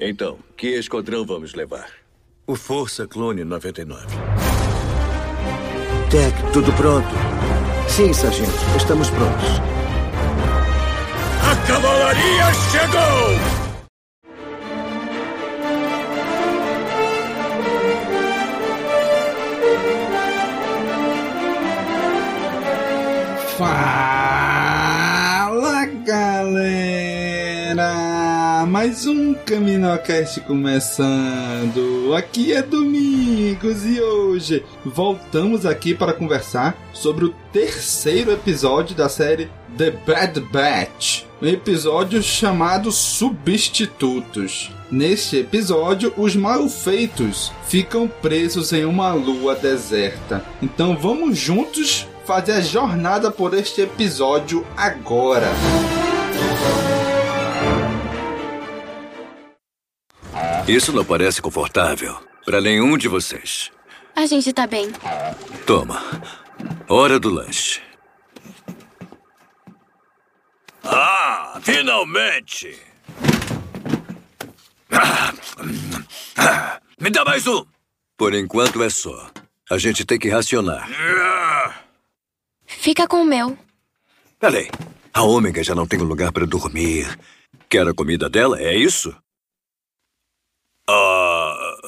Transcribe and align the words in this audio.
Então, 0.00 0.38
que 0.56 0.68
esquadrão 0.68 1.26
vamos 1.26 1.52
levar? 1.52 1.90
O 2.46 2.56
Força 2.56 3.06
Clone 3.06 3.44
99. 3.44 4.06
Tech, 6.10 6.52
tudo 6.54 6.72
pronto? 6.72 7.06
Sim, 7.86 8.10
sargento. 8.14 8.50
Estamos 8.78 9.10
prontos. 9.10 9.60
A 11.44 11.66
cavalaria 11.66 12.54
chegou! 12.70 13.60
Fala 23.58 24.09
Mais 28.80 29.06
um 29.06 29.34
CaminoCast 29.34 30.40
começando. 30.40 32.14
Aqui 32.16 32.54
é 32.54 32.62
Domingos 32.62 33.84
e 33.84 34.00
hoje 34.00 34.64
voltamos 34.82 35.66
aqui 35.66 35.94
para 35.94 36.14
conversar 36.14 36.74
sobre 36.90 37.26
o 37.26 37.34
terceiro 37.52 38.32
episódio 38.32 38.96
da 38.96 39.06
série 39.06 39.50
The 39.76 39.90
Bad 39.90 40.40
Batch. 40.50 41.24
Um 41.42 41.46
episódio 41.46 42.22
chamado 42.22 42.90
Substitutos. 42.90 44.70
Neste 44.90 45.36
episódio, 45.36 46.14
os 46.16 46.34
malfeitos 46.34 47.52
ficam 47.66 48.08
presos 48.08 48.72
em 48.72 48.86
uma 48.86 49.12
lua 49.12 49.54
deserta. 49.54 50.42
Então 50.62 50.96
vamos 50.96 51.36
juntos 51.36 52.08
fazer 52.24 52.52
a 52.52 52.60
jornada 52.62 53.30
por 53.30 53.52
este 53.52 53.82
episódio 53.82 54.66
agora. 54.74 55.48
Isso 60.70 60.92
não 60.92 61.04
parece 61.04 61.42
confortável 61.42 62.16
para 62.44 62.60
nenhum 62.60 62.96
de 62.96 63.08
vocês. 63.08 63.72
A 64.14 64.24
gente 64.24 64.52
tá 64.52 64.68
bem. 64.68 64.92
Toma. 65.66 66.00
Hora 66.88 67.18
do 67.18 67.28
lanche. 67.28 67.82
Ah, 70.84 71.58
finalmente! 71.60 72.78
Me 77.00 77.10
dá 77.10 77.24
mais 77.24 77.48
um! 77.48 77.66
Por 78.16 78.32
enquanto 78.32 78.80
é 78.84 78.90
só. 78.90 79.28
A 79.68 79.76
gente 79.76 80.04
tem 80.04 80.20
que 80.20 80.28
racionar. 80.28 80.88
Fica 82.64 83.08
com 83.08 83.22
o 83.22 83.26
meu. 83.26 83.58
Peraí. 84.38 84.70
A 85.12 85.24
Ômega 85.24 85.64
já 85.64 85.74
não 85.74 85.88
tem 85.88 86.00
um 86.00 86.04
lugar 86.04 86.30
para 86.30 86.46
dormir. 86.46 87.18
Quer 87.68 87.88
a 87.88 87.92
comida 87.92 88.30
dela? 88.30 88.60
É 88.60 88.76
isso? 88.76 89.12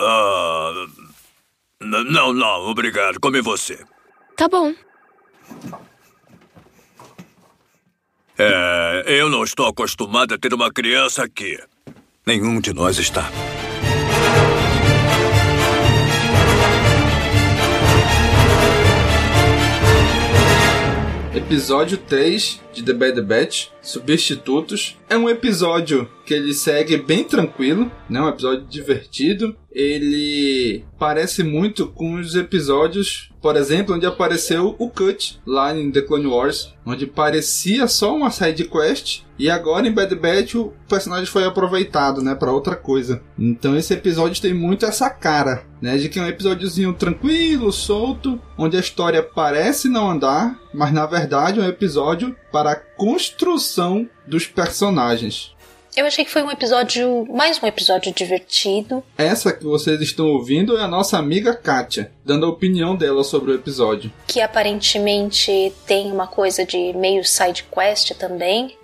Ah. 0.05 0.87
não, 1.81 2.33
não, 2.33 2.71
obrigado. 2.71 3.21
Come 3.21 3.41
você. 3.41 3.85
Tá 4.37 4.49
bom. 4.49 4.75
É, 8.39 9.05
eu 9.07 9.29
não 9.29 9.45
estou 9.45 9.67
acostumado 9.67 10.35
a 10.35 10.39
ter 10.39 10.53
uma 10.53 10.73
criança 10.73 11.23
aqui. 11.23 11.59
Nenhum 12.27 12.61
de 12.61 12.73
nós 12.73 12.99
está. 12.99 13.31
Episódio 21.35 21.97
3 21.97 22.61
de 22.73 22.83
The 22.83 22.93
Bad 22.93 23.21
Batch, 23.23 23.69
Substitutos. 23.81 24.97
É 25.09 25.17
um 25.17 25.29
episódio 25.29 26.09
que 26.25 26.33
ele 26.33 26.55
segue 26.55 26.97
bem 26.97 27.25
tranquilo, 27.25 27.91
né? 28.09 28.21
Um 28.21 28.29
episódio 28.29 28.65
divertido. 28.67 29.57
Ele 29.71 30.85
parece 30.99 31.43
muito 31.43 31.87
com 31.87 32.15
os 32.15 32.35
episódios, 32.35 33.31
por 33.41 33.57
exemplo, 33.57 33.95
onde 33.95 34.07
apareceu 34.07 34.77
o 34.79 34.89
Cut 34.89 35.41
lá 35.47 35.77
em 35.77 35.91
The 35.91 36.03
Clone 36.03 36.27
Wars, 36.27 36.73
onde 36.85 37.07
parecia 37.07 37.87
só 37.87 38.15
uma 38.15 38.31
side 38.31 38.65
quest 38.65 39.23
e 39.39 39.51
agora 39.51 39.89
em 39.89 39.93
Bad 39.93 40.15
Batch 40.15 40.55
o 40.55 40.73
personagem 40.89 41.27
foi 41.27 41.45
aproveitado, 41.45 42.23
né, 42.23 42.35
para 42.35 42.53
outra 42.53 42.77
coisa. 42.77 43.23
Então 43.37 43.77
esse 43.77 43.93
episódio 43.93 44.41
tem 44.41 44.55
muito 44.55 44.87
essa 44.87 45.11
cara, 45.11 45.65
né, 45.81 45.97
de 45.97 46.09
que 46.09 46.21
é 46.21 46.23
um 46.23 46.29
episódiozinho 46.29 46.93
tranquilo, 46.93 47.73
solto, 47.73 48.41
onde 48.57 48.77
a 48.77 48.81
história 48.81 49.23
parece 49.23 49.89
não 49.89 50.11
andar, 50.11 50.61
mas 50.73 50.93
na 50.93 51.07
verdade 51.07 51.59
é 51.59 51.63
um 51.63 51.69
episódio 51.69 52.37
para 52.53 52.62
a 52.71 52.77
construção 52.77 54.09
dos 54.27 54.47
personagens. 54.47 55.53
Eu 55.95 56.07
achei 56.07 56.25
que 56.25 56.31
foi 56.31 56.43
um 56.43 56.51
episódio, 56.51 57.27
mais 57.31 57.63
um 57.63 57.67
episódio 57.67 58.15
divertido. 58.15 59.05
Essa 59.19 59.53
que 59.53 59.63
vocês 59.63 60.01
estão 60.01 60.27
ouvindo 60.29 60.79
é 60.79 60.81
a 60.81 60.89
nossa 60.89 61.19
amiga 61.19 61.55
Kátia, 61.55 62.11
dando 62.25 62.47
a 62.47 62.49
opinião 62.49 62.97
dela 62.97 63.23
sobre 63.23 63.51
o 63.51 63.55
episódio. 63.55 64.11
que 64.27 64.41
aparentemente 64.41 65.71
tem 65.87 66.11
uma 66.11 66.27
coisa 66.27 66.65
de 66.65 66.95
meio 66.95 67.23
side 67.25 67.65
quest 67.65 68.13
também. 68.15 68.75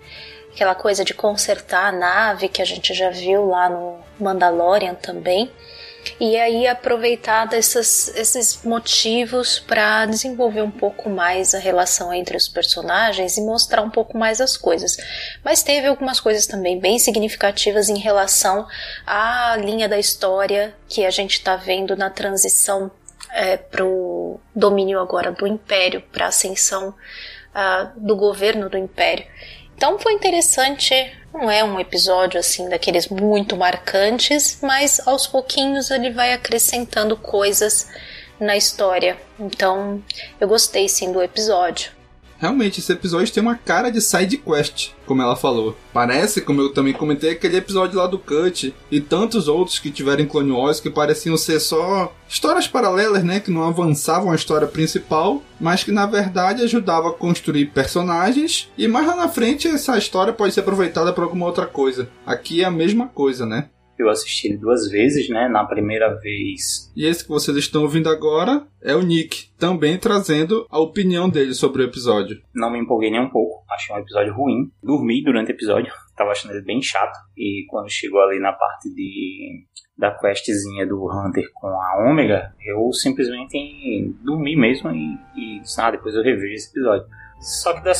Aquela 0.53 0.75
coisa 0.75 1.03
de 1.03 1.15
consertar 1.15 1.87
a 1.87 1.97
nave 1.97 2.47
que 2.47 2.61
a 2.61 2.65
gente 2.65 2.93
já 2.93 3.09
viu 3.09 3.47
lá 3.47 3.69
no 3.69 3.97
Mandalorian 4.19 4.93
também. 4.93 5.49
E 6.19 6.37
aí 6.37 6.67
aproveitar 6.67 7.51
esses 7.53 8.61
motivos 8.63 9.59
para 9.59 10.05
desenvolver 10.05 10.61
um 10.61 10.71
pouco 10.71 11.09
mais 11.09 11.53
a 11.53 11.59
relação 11.59 12.13
entre 12.13 12.35
os 12.35 12.47
personagens 12.47 13.37
e 13.37 13.41
mostrar 13.41 13.81
um 13.81 13.89
pouco 13.89 14.17
mais 14.17 14.41
as 14.41 14.57
coisas. 14.57 14.97
Mas 15.43 15.63
teve 15.63 15.87
algumas 15.87 16.19
coisas 16.19 16.45
também 16.45 16.79
bem 16.79 16.99
significativas 16.99 17.89
em 17.89 17.97
relação 17.97 18.67
à 19.05 19.55
linha 19.57 19.87
da 19.87 19.99
história 19.99 20.75
que 20.87 21.05
a 21.05 21.09
gente 21.09 21.33
está 21.33 21.55
vendo 21.55 21.95
na 21.95 22.09
transição 22.09 22.91
é, 23.31 23.57
para 23.57 23.85
o 23.85 24.39
domínio 24.55 24.99
agora 24.99 25.31
do 25.31 25.47
Império, 25.47 26.01
para 26.11 26.25
a 26.25 26.29
ascensão 26.29 26.93
ah, 27.53 27.91
do 27.95 28.15
governo 28.15 28.69
do 28.69 28.77
Império. 28.77 29.25
Então 29.75 29.97
foi 29.97 30.13
interessante, 30.13 30.93
não 31.33 31.49
é 31.49 31.63
um 31.63 31.79
episódio 31.79 32.39
assim 32.39 32.67
daqueles 32.69 33.07
muito 33.07 33.55
marcantes, 33.55 34.59
mas 34.61 35.05
aos 35.07 35.27
pouquinhos 35.27 35.91
ele 35.91 36.11
vai 36.11 36.33
acrescentando 36.33 37.15
coisas 37.15 37.87
na 38.39 38.55
história. 38.55 39.17
Então 39.39 40.01
eu 40.39 40.47
gostei 40.47 40.87
sim 40.87 41.11
do 41.11 41.21
episódio. 41.21 41.98
Realmente, 42.39 42.79
esse 42.79 42.91
episódio 42.93 43.33
tem 43.33 43.43
uma 43.43 43.55
cara 43.55 43.89
de 43.89 43.99
side 43.99 44.37
quest, 44.37 44.91
como 45.05 45.21
ela 45.21 45.35
falou. 45.35 45.75
Parece, 45.91 46.39
como 46.39 46.61
eu 46.61 46.73
também 46.73 46.93
comentei, 46.93 47.31
aquele 47.31 47.57
episódio 47.57 47.99
lá 47.99 48.07
do 48.07 48.17
Cut 48.17 48.73
e 48.89 49.01
tantos 49.01 49.49
outros 49.49 49.77
que 49.77 49.91
tiveram 49.91 50.23
em 50.23 50.27
Clone 50.27 50.51
Wars 50.51 50.79
que 50.79 50.89
pareciam 50.89 51.35
ser 51.35 51.59
só 51.59 52.15
histórias 52.29 52.65
paralelas, 52.65 53.23
né? 53.25 53.41
Que 53.41 53.51
não 53.51 53.67
avançavam 53.67 54.31
a 54.31 54.35
história 54.35 54.67
principal, 54.67 55.43
mas 55.59 55.83
que 55.83 55.91
na 55.91 56.05
verdade 56.05 56.63
ajudavam 56.63 57.09
a 57.09 57.13
construir 57.13 57.65
personagens 57.67 58.69
e 58.77 58.87
mais 58.87 59.05
lá 59.05 59.17
na 59.17 59.27
frente 59.27 59.67
essa 59.67 59.97
história 59.97 60.31
pode 60.31 60.53
ser 60.53 60.61
aproveitada 60.61 61.11
para 61.11 61.25
alguma 61.25 61.45
outra 61.45 61.65
coisa. 61.65 62.09
Aqui 62.25 62.61
é 62.61 62.65
a 62.65 62.71
mesma 62.71 63.07
coisa, 63.07 63.45
né? 63.45 63.67
Eu 63.99 64.09
assisti 64.09 64.47
ele 64.47 64.57
duas 64.57 64.89
vezes, 64.89 65.27
né? 65.29 65.49
Na 65.49 65.65
primeira 65.65 66.15
vez. 66.15 66.91
E 66.95 67.05
esse 67.05 67.23
que 67.23 67.29
vocês 67.29 67.55
estão 67.57 67.81
ouvindo 67.81 68.07
agora 68.09 68.65
é 68.81 68.95
o 68.95 69.01
Nick, 69.01 69.49
também 69.57 69.97
trazendo 69.97 70.65
a 70.69 70.79
opinião 70.79 71.29
dele 71.29 71.53
sobre 71.53 71.81
o 71.81 71.85
episódio. 71.85 72.41
Não 72.55 72.71
me 72.71 72.79
empolguei 72.79 73.11
nem 73.11 73.19
um 73.19 73.29
pouco. 73.29 73.63
Achei 73.69 73.93
um 73.93 73.99
episódio 73.99 74.33
ruim. 74.33 74.71
Dormi 74.81 75.21
durante 75.21 75.51
o 75.51 75.53
episódio. 75.53 75.91
Tava 76.15 76.31
achando 76.31 76.53
ele 76.53 76.63
bem 76.63 76.81
chato. 76.81 77.17
E 77.37 77.65
quando 77.69 77.91
chegou 77.91 78.21
ali 78.21 78.39
na 78.39 78.53
parte 78.53 78.89
de 78.93 79.65
da 79.97 80.11
questzinha 80.11 80.87
do 80.87 81.05
Hunter 81.05 81.43
com 81.53 81.67
a 81.67 82.09
Ômega, 82.09 82.53
eu 82.65 82.89
simplesmente 82.93 84.15
dormi 84.23 84.55
mesmo 84.55 84.89
e, 84.91 85.17
e 85.35 85.59
disse, 85.59 85.81
ah, 85.81 85.91
depois 85.91 86.15
eu 86.15 86.23
revejo 86.23 86.53
esse 86.53 86.69
episódio. 86.69 87.05
Só 87.39 87.73
que 87.73 87.81
da, 87.83 87.91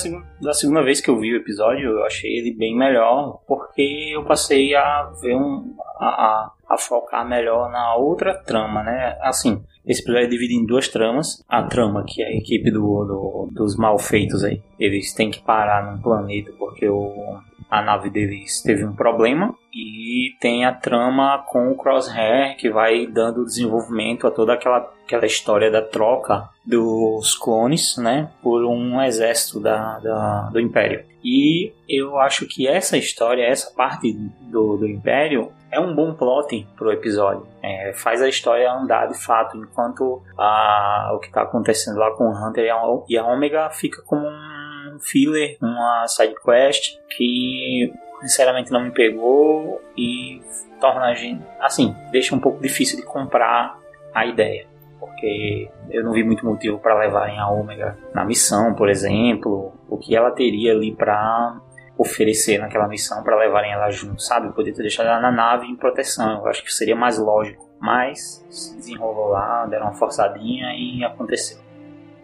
da 0.42 0.54
segunda 0.54 0.84
vez 0.84 1.00
que 1.02 1.10
eu 1.10 1.18
vi 1.20 1.34
o 1.34 1.38
episódio, 1.38 1.90
eu 1.92 2.04
achei 2.04 2.30
ele 2.40 2.54
bem 2.54 2.76
melhor, 2.78 3.40
porque 3.48 4.12
eu 4.14 4.24
passei 4.26 4.76
a 4.76 5.04
ver 5.22 5.36
um. 5.36 5.76
a, 5.98 6.06
a, 6.08 6.52
a 6.70 6.78
focar 6.78 7.28
melhor 7.28 7.72
na 7.72 7.96
outra 7.96 8.34
trama, 8.34 8.84
né? 8.84 9.18
Assim, 9.22 9.64
esse 9.86 10.02
episódio 10.02 10.26
é 10.28 10.30
dividido 10.30 10.62
em 10.62 10.66
duas 10.66 10.88
tramas. 10.88 11.44
A 11.50 11.64
trama, 11.64 12.04
que 12.06 12.22
é 12.22 12.28
a 12.28 12.36
equipe 12.36 12.70
do, 12.70 12.80
do- 13.06 13.50
dos 13.54 13.76
malfeitos 13.76 14.44
aí, 14.44 14.62
eles 14.80 15.14
têm 15.14 15.32
que 15.32 15.42
parar 15.42 15.90
num 15.92 16.02
planeta 16.02 16.52
porque 16.60 16.88
o, 16.88 17.40
a 17.70 17.82
nave 17.82 18.10
deles 18.10 18.62
teve 18.62 18.84
um 18.86 18.94
problema. 18.94 19.54
E 19.74 20.36
tem 20.42 20.66
a 20.66 20.74
trama 20.74 21.44
com 21.48 21.72
o 21.72 21.76
Crosshair, 21.76 22.58
que 22.58 22.70
vai 22.70 23.06
dando 23.06 23.46
desenvolvimento 23.46 24.26
a 24.26 24.32
toda 24.32 24.54
aquela, 24.54 24.92
aquela 25.06 25.26
história 25.28 25.70
da 25.70 25.82
troca 25.82 26.50
dos 26.66 27.36
clones, 27.36 27.96
né, 27.98 28.30
por 28.42 28.66
um 28.66 29.00
exército 29.02 29.60
da, 29.60 30.00
da- 30.00 30.50
do 30.52 30.60
Império. 30.60 31.04
E 31.24 31.72
eu 31.88 32.18
acho 32.18 32.48
que 32.48 32.68
essa 32.68 32.98
história, 32.98 33.44
essa 33.46 33.72
parte 33.76 34.12
do, 34.14 34.78
do 34.78 34.88
Império, 34.88 35.52
é 35.72 35.80
um 35.80 35.94
bom 35.94 36.14
plot 36.16 36.68
pro 36.76 36.92
episódio. 36.92 37.46
É, 37.62 37.94
faz 37.94 38.22
a 38.22 38.30
história 38.30 38.72
andar 38.72 39.08
de 39.08 39.18
fato, 39.24 39.56
enquanto 39.58 40.22
a, 40.38 41.12
o 41.14 41.20
que 41.20 41.28
está 41.28 41.44
acontecendo 41.44 42.00
lá 42.00 42.10
com 42.12 42.24
o 42.24 42.32
Hunter 42.34 42.64
e 42.66 42.70
a, 42.70 42.82
e 43.08 43.18
a 43.18 43.26
Omega 43.26 43.70
fica 43.70 44.02
como 44.04 44.26
um 44.26 44.59
filler, 45.00 45.58
uma 45.62 46.08
side 46.08 46.36
quest 46.44 46.98
que 47.16 47.92
sinceramente 48.22 48.72
não 48.72 48.84
me 48.84 48.92
pegou 48.92 49.82
e 49.98 50.42
torna 50.80 51.06
a 51.06 51.14
gente, 51.14 51.44
assim, 51.60 51.96
deixa 52.12 52.36
um 52.36 52.40
pouco 52.40 52.62
difícil 52.62 52.98
de 52.98 53.04
comprar 53.04 53.78
a 54.14 54.26
ideia. 54.26 54.68
Porque 55.00 55.70
eu 55.90 56.04
não 56.04 56.12
vi 56.12 56.24
muito 56.24 56.46
motivo 56.46 56.78
para 56.80 56.98
levarem 56.98 57.40
a 57.40 57.50
Ômega 57.50 57.98
na 58.14 58.26
missão, 58.26 58.74
por 58.74 58.90
exemplo. 58.90 59.74
O 59.88 59.98
que 59.98 60.16
ela 60.16 60.32
teria 60.32 60.74
ali 60.74 60.94
para 60.94 61.62
oferecer 61.98 62.58
naquela 62.58 62.88
missão 62.88 63.24
para 63.24 63.38
levarem 63.38 63.72
ela 63.72 63.90
junto, 63.92 64.22
sabe? 64.22 64.54
Poder 64.54 64.74
ter 64.74 64.82
deixado 64.82 65.08
ela 65.08 65.20
na 65.20 65.32
nave 65.32 65.68
em 65.68 65.76
proteção. 65.76 66.40
Eu 66.40 66.48
acho 66.48 66.64
que 66.64 66.74
seria 66.74 66.96
mais 66.96 67.18
lógico. 67.18 67.70
Mas 67.80 68.46
se 68.50 68.76
desenrolou 68.76 69.30
lá, 69.30 69.66
deram 69.66 69.88
uma 69.88 69.94
forçadinha 69.94 70.74
e 70.74 71.04
aconteceu. 71.04 71.69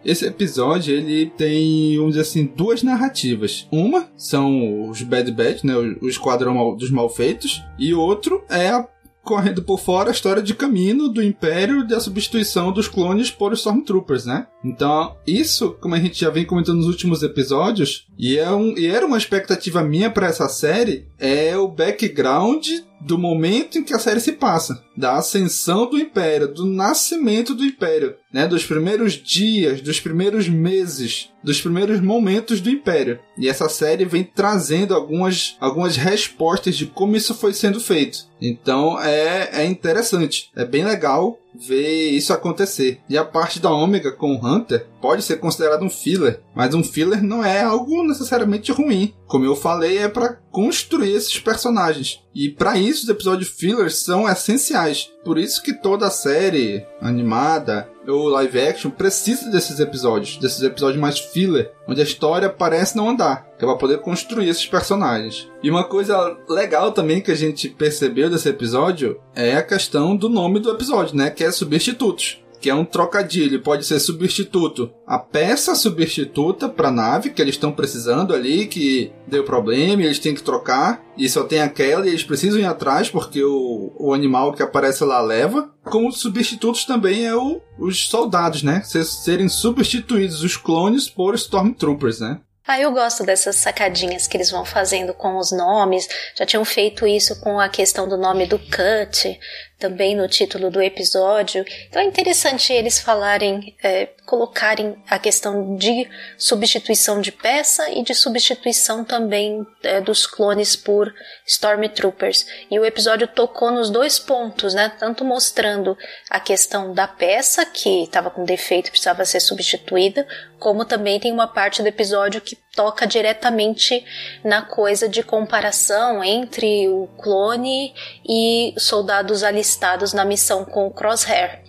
Esse 0.05 0.27
episódio 0.27 0.95
ele 0.95 1.25
tem, 1.25 1.97
vamos 1.97 2.11
dizer 2.11 2.21
assim, 2.21 2.45
duas 2.45 2.83
narrativas. 2.83 3.67
Uma 3.71 4.07
são 4.15 4.87
os 4.89 5.01
Bad 5.01 5.31
Batch, 5.31 5.63
né, 5.63 5.75
o 5.75 6.07
esquadrão 6.07 6.75
dos 6.75 6.91
malfeitos, 6.91 7.63
e 7.79 7.93
outro 7.93 8.43
é 8.47 8.69
a 8.69 8.87
correndo 9.25 9.63
por 9.63 9.79
fora 9.79 10.09
a 10.09 10.11
história 10.11 10.41
de 10.41 10.53
caminho 10.53 11.09
do 11.09 11.21
Império 11.21 11.85
da 11.85 11.99
substituição 11.99 12.71
dos 12.71 12.87
clones 12.87 13.31
por 13.31 13.51
Stormtroopers, 13.53 14.25
né? 14.25 14.45
Então, 14.63 15.17
isso, 15.25 15.75
como 15.81 15.95
a 15.95 15.99
gente 15.99 16.21
já 16.21 16.29
vem 16.29 16.45
comentando 16.45 16.77
nos 16.77 16.85
últimos 16.85 17.23
episódios, 17.23 18.07
e, 18.17 18.37
é 18.37 18.51
um, 18.51 18.77
e 18.77 18.85
era 18.85 19.05
uma 19.05 19.17
expectativa 19.17 19.81
minha 19.83 20.11
para 20.11 20.27
essa 20.27 20.47
série, 20.47 21.07
é 21.17 21.57
o 21.57 21.67
background 21.67 22.67
do 23.05 23.19
momento 23.19 23.77
em 23.77 23.83
que 23.83 23.93
a 23.93 23.99
série 23.99 24.19
se 24.19 24.31
passa, 24.31 24.83
da 24.97 25.17
ascensão 25.17 25.87
do 25.87 25.97
Império, 25.97 26.51
do 26.51 26.65
nascimento 26.65 27.53
do 27.53 27.63
Império, 27.63 28.15
né, 28.33 28.47
dos 28.47 28.65
primeiros 28.65 29.13
dias, 29.13 29.79
dos 29.79 29.99
primeiros 29.99 30.49
meses, 30.49 31.29
dos 31.43 31.61
primeiros 31.61 32.01
momentos 32.01 32.59
do 32.59 32.69
Império. 32.69 33.19
E 33.37 33.47
essa 33.47 33.69
série 33.69 34.05
vem 34.05 34.23
trazendo 34.23 34.95
algumas, 34.95 35.55
algumas 35.59 35.95
respostas 35.95 36.75
de 36.75 36.87
como 36.87 37.15
isso 37.15 37.35
foi 37.35 37.53
sendo 37.53 37.79
feito. 37.79 38.25
Então 38.41 38.99
é, 38.99 39.61
é 39.61 39.65
interessante, 39.65 40.49
é 40.55 40.65
bem 40.65 40.83
legal 40.83 41.39
ver 41.59 42.09
isso 42.09 42.33
acontecer. 42.33 42.99
E 43.09 43.17
a 43.17 43.25
parte 43.25 43.59
da 43.59 43.71
Ômega 43.71 44.11
com 44.11 44.35
o 44.35 44.45
Hunter 44.45 44.87
pode 45.01 45.23
ser 45.23 45.37
considerado 45.37 45.83
um 45.83 45.89
filler, 45.89 46.41
mas 46.55 46.73
um 46.73 46.83
filler 46.83 47.23
não 47.23 47.43
é 47.43 47.61
algo 47.61 48.03
necessariamente 48.03 48.71
ruim. 48.71 49.13
Como 49.27 49.45
eu 49.45 49.55
falei, 49.55 49.99
é 49.99 50.07
para 50.07 50.37
construir 50.51 51.11
esses 51.11 51.39
personagens. 51.39 52.23
E 52.33 52.49
para 52.49 52.77
isso 52.77 53.03
os 53.03 53.09
episódios 53.09 53.49
fillers 53.49 54.03
são 54.03 54.27
essenciais. 54.29 55.11
Por 55.23 55.37
isso 55.37 55.61
que 55.61 55.73
toda 55.73 56.07
a 56.07 56.11
série 56.11 56.85
animada 57.01 57.89
ou 58.07 58.29
live 58.29 58.59
action 58.59 58.89
precisa 58.89 59.49
desses 59.49 59.79
episódios, 59.79 60.37
desses 60.37 60.61
episódios 60.61 60.99
mais 60.99 61.19
filler, 61.19 61.71
onde 61.87 62.01
a 62.01 62.03
história 62.03 62.49
parece 62.49 62.95
não 62.95 63.09
andar, 63.09 63.47
que 63.57 63.63
é 63.63 63.67
para 63.67 63.77
poder 63.77 63.99
construir 63.99 64.49
esses 64.49 64.65
personagens. 64.65 65.49
E 65.61 65.69
uma 65.69 65.83
coisa 65.83 66.37
legal 66.49 66.91
também 66.91 67.21
que 67.21 67.31
a 67.31 67.35
gente 67.35 67.69
percebeu 67.69 68.29
desse 68.29 68.49
episódio 68.49 69.19
é 69.35 69.55
a 69.55 69.63
questão 69.63 70.15
do 70.15 70.29
nome 70.29 70.59
do 70.59 70.71
episódio, 70.71 71.15
né, 71.15 71.29
que 71.29 71.43
é 71.43 71.51
substitutos 71.51 72.44
que 72.65 72.69
é 72.71 72.73
um 72.73 72.83
trocadilho, 72.83 73.61
pode 73.61 73.85
ser 73.85 73.99
substituto. 73.99 74.91
A 75.05 75.19
peça 75.19 75.75
substituta 75.75 76.67
para 76.67 76.89
nave 76.89 77.29
que 77.29 77.39
eles 77.39 77.53
estão 77.53 77.71
precisando 77.71 78.33
ali, 78.33 78.65
que 78.65 79.13
deu 79.27 79.43
problema, 79.43 80.01
e 80.01 80.05
eles 80.05 80.17
têm 80.17 80.33
que 80.33 80.41
trocar, 80.41 81.05
e 81.15 81.29
só 81.29 81.43
tem 81.43 81.61
aquela, 81.61 82.07
e 82.07 82.09
eles 82.09 82.23
precisam 82.23 82.59
ir 82.59 82.65
atrás 82.65 83.07
porque 83.07 83.43
o, 83.43 83.93
o 83.99 84.15
animal 84.15 84.51
que 84.51 84.63
aparece 84.63 85.03
lá 85.03 85.21
leva. 85.21 85.69
Como 85.83 86.11
substitutos 86.11 86.85
também 86.85 87.27
é 87.27 87.35
o, 87.35 87.61
os 87.77 88.07
soldados, 88.07 88.63
né? 88.63 88.81
Serem 88.83 89.47
substituídos 89.47 90.41
os 90.41 90.57
clones 90.57 91.07
por 91.07 91.35
Stormtroopers, 91.35 92.19
né? 92.19 92.39
Ah, 92.67 92.79
eu 92.79 92.91
gosto 92.91 93.23
dessas 93.23 93.57
sacadinhas 93.57 94.25
que 94.25 94.35
eles 94.35 94.49
vão 94.49 94.65
fazendo 94.65 95.13
com 95.13 95.37
os 95.37 95.51
nomes. 95.51 96.07
Já 96.35 96.47
tinham 96.47 96.65
feito 96.65 97.05
isso 97.05 97.39
com 97.39 97.59
a 97.59 97.69
questão 97.69 98.09
do 98.09 98.17
nome 98.17 98.47
do 98.47 98.57
Cut, 98.57 99.39
também 99.77 100.15
no 100.15 100.27
título 100.27 100.71
do 100.71 100.81
episódio. 100.81 101.65
Então 101.87 102.01
é 102.01 102.05
interessante 102.05 102.71
eles 102.71 102.99
falarem, 102.99 103.75
é, 103.83 104.07
colocarem 104.25 104.95
a 105.09 105.19
questão 105.19 105.75
de 105.75 106.09
substituição 106.37 107.19
de 107.19 107.31
peça 107.31 107.89
e 107.91 108.01
de 108.01 108.13
substituição 108.13 109.03
também 109.03 109.65
é, 109.83 109.99
dos 109.99 110.25
clones 110.25 110.75
por 110.75 111.13
Stormtroopers. 111.45 112.45
E 112.71 112.79
o 112.79 112.85
episódio 112.85 113.27
tocou 113.27 113.69
nos 113.69 113.89
dois 113.89 114.17
pontos, 114.17 114.73
né? 114.73 114.91
Tanto 114.97 115.25
mostrando 115.25 115.97
a 116.29 116.39
questão 116.39 116.93
da 116.93 117.07
peça 117.07 117.65
que 117.65 118.03
estava 118.03 118.29
com 118.29 118.45
defeito, 118.45 118.89
precisava 118.89 119.25
ser 119.25 119.39
substituída, 119.39 120.25
como 120.57 120.85
também 120.85 121.19
tem 121.19 121.31
uma 121.31 121.47
parte 121.47 121.81
do 121.81 121.87
episódio 121.87 122.41
que 122.41 122.57
toca 122.75 123.07
diretamente 123.07 124.05
na 124.43 124.61
coisa 124.61 125.07
de 125.07 125.23
comparação 125.23 126.23
entre 126.23 126.87
o 126.89 127.07
clone 127.17 127.93
e 128.27 128.73
soldados 128.77 129.43
alistados 129.43 130.13
na 130.13 130.25
missão 130.25 130.65
com 130.65 130.85
o 130.87 130.91
Crosshair. 130.91 131.63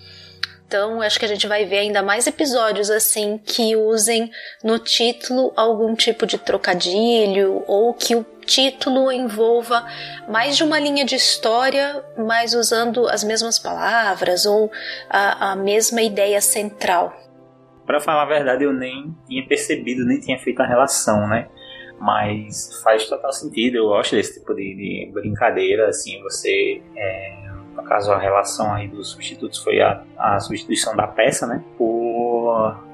Então, 0.66 1.00
acho 1.00 1.18
que 1.18 1.24
a 1.24 1.28
gente 1.28 1.46
vai 1.46 1.64
ver 1.64 1.78
ainda 1.78 2.02
mais 2.02 2.26
episódios 2.26 2.90
assim 2.90 3.38
que 3.38 3.76
usem 3.76 4.32
no 4.64 4.80
título 4.80 5.52
algum 5.56 5.94
tipo 5.94 6.26
de 6.26 6.38
trocadilho 6.38 7.62
ou 7.68 7.94
que 7.94 8.16
o 8.16 8.26
título 8.44 9.12
envolva 9.12 9.86
mais 10.28 10.56
de 10.56 10.64
uma 10.64 10.80
linha 10.80 11.04
de 11.04 11.14
história, 11.14 12.04
mas 12.16 12.52
usando 12.52 13.08
as 13.08 13.22
mesmas 13.22 13.60
palavras 13.60 14.44
ou 14.44 14.70
a, 15.08 15.52
a 15.52 15.56
mesma 15.56 16.02
ideia 16.02 16.40
central. 16.40 17.25
Para 17.86 18.00
falar 18.00 18.22
a 18.22 18.26
verdade, 18.26 18.64
eu 18.64 18.72
nem 18.72 19.14
tinha 19.26 19.46
percebido, 19.46 20.04
nem 20.04 20.18
tinha 20.20 20.38
feito 20.38 20.60
a 20.60 20.66
relação, 20.66 21.28
né? 21.28 21.48
Mas 21.98 22.82
faz 22.82 23.08
total 23.08 23.32
sentido, 23.32 23.76
eu 23.76 23.86
gosto 23.86 24.16
desse 24.16 24.40
tipo 24.40 24.54
de, 24.54 24.74
de 24.74 25.10
brincadeira, 25.12 25.88
assim, 25.88 26.20
você. 26.22 26.82
É, 26.94 27.46
no 27.74 27.82
caso, 27.84 28.12
a 28.12 28.18
relação 28.18 28.72
aí 28.74 28.88
dos 28.88 29.10
substitutos 29.10 29.62
foi 29.62 29.80
a, 29.80 30.02
a 30.18 30.40
substituição 30.40 30.96
da 30.96 31.06
peça, 31.06 31.46
né? 31.46 31.62
Por 31.78 32.84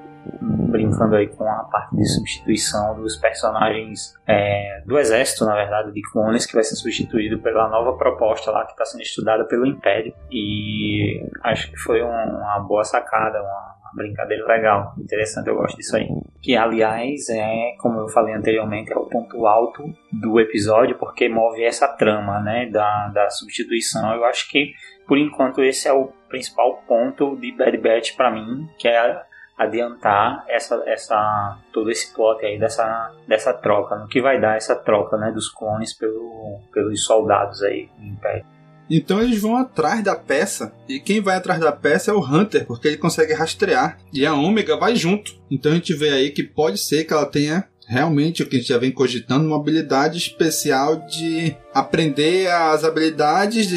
brincando 0.73 1.17
aí 1.17 1.27
com 1.27 1.49
a 1.49 1.65
parte 1.65 1.97
de 1.97 2.05
substituição 2.06 2.94
dos 2.94 3.17
personagens 3.17 4.15
é, 4.27 4.83
do 4.87 4.99
exército, 4.99 5.44
na 5.44 5.55
verdade, 5.55 5.93
de 5.93 6.00
clones, 6.11 6.47
que 6.47 6.55
vai 6.55 6.62
ser 6.62 6.77
substituído 6.77 7.39
pela 7.41 7.69
nova 7.69 7.97
proposta 7.97 8.50
lá 8.50 8.65
que 8.65 8.73
está 8.73 8.85
sendo 8.85 9.03
estudada 9.03 9.44
pelo 9.44 9.67
Império. 9.67 10.15
E 10.31 11.25
acho 11.43 11.71
que 11.71 11.77
foi 11.77 12.03
um, 12.03 12.09
uma 12.09 12.61
boa 12.61 12.85
sacada, 12.85 13.43
uma, 13.43 13.77
brincadeira 13.94 14.47
legal, 14.47 14.94
interessante, 14.99 15.49
eu 15.49 15.56
gosto 15.56 15.77
disso 15.77 15.97
aí. 15.97 16.09
Que, 16.41 16.56
aliás, 16.56 17.29
é, 17.29 17.75
como 17.79 18.00
eu 18.00 18.09
falei 18.09 18.35
anteriormente, 18.35 18.93
é 18.93 18.97
o 18.97 19.06
ponto 19.06 19.47
alto 19.47 19.85
do 20.12 20.41
episódio, 20.41 20.99
porque 20.99 21.29
move 21.29 21.62
essa 21.62 21.89
trama, 21.89 22.41
né, 22.41 22.67
da, 22.67 23.09
da 23.09 23.31
substituição. 23.31 24.15
Eu 24.15 24.25
acho 24.25 24.50
que, 24.50 24.73
por 25.06 25.19
enquanto, 25.19 25.62
esse 25.62 25.89
é 25.89 25.93
o 25.93 26.11
principal 26.29 26.82
ponto 26.87 27.37
de 27.37 27.53
Bad 27.53 27.77
Batch 27.79 28.17
para 28.17 28.31
mim, 28.31 28.69
que 28.79 28.89
é 28.89 29.22
adiantar 29.56 30.44
essa, 30.49 30.82
essa 30.87 31.58
todo 31.72 31.91
esse 31.91 32.13
plot 32.13 32.44
aí 32.44 32.58
dessa, 32.58 33.13
dessa 33.29 33.53
troca, 33.53 33.96
no 33.96 34.08
que 34.08 34.20
vai 34.20 34.41
dar 34.41 34.56
essa 34.56 34.75
troca, 34.75 35.17
né, 35.17 35.31
dos 35.31 35.49
clones 35.51 35.96
pelo, 35.96 36.61
pelos 36.72 37.05
soldados 37.05 37.63
aí 37.63 37.89
do 37.99 38.06
Império. 38.06 38.44
Então 38.91 39.22
eles 39.22 39.41
vão 39.41 39.56
atrás 39.56 40.03
da 40.03 40.15
peça. 40.15 40.72
E 40.89 41.01
quem 41.01 41.20
vai 41.20 41.36
atrás 41.36 41.60
da 41.60 41.72
peça 41.72 42.10
é 42.10 42.15
o 42.15 42.24
Hunter, 42.24 42.67
porque 42.67 42.89
ele 42.89 42.96
consegue 42.96 43.32
rastrear. 43.32 43.98
E 44.12 44.27
a 44.27 44.34
Ômega 44.34 44.77
vai 44.77 44.96
junto. 44.96 45.34
Então 45.51 45.72
a 45.72 45.74
gente 45.74 45.94
vê 45.94 46.10
aí 46.10 46.31
que 46.31 46.43
pode 46.43 46.79
ser 46.79 47.05
que 47.05 47.12
ela 47.12 47.27
tenha 47.27 47.65
realmente 47.86 48.43
o 48.43 48.46
que 48.46 48.56
a 48.56 48.58
gente 48.58 48.69
já 48.69 48.79
vem 48.79 48.91
cogitando, 48.91 49.46
uma 49.46 49.56
habilidade 49.56 50.19
especial 50.19 50.96
de 51.06 51.56
aprender 51.74 52.50
as 52.50 52.84
habilidades 52.84 53.69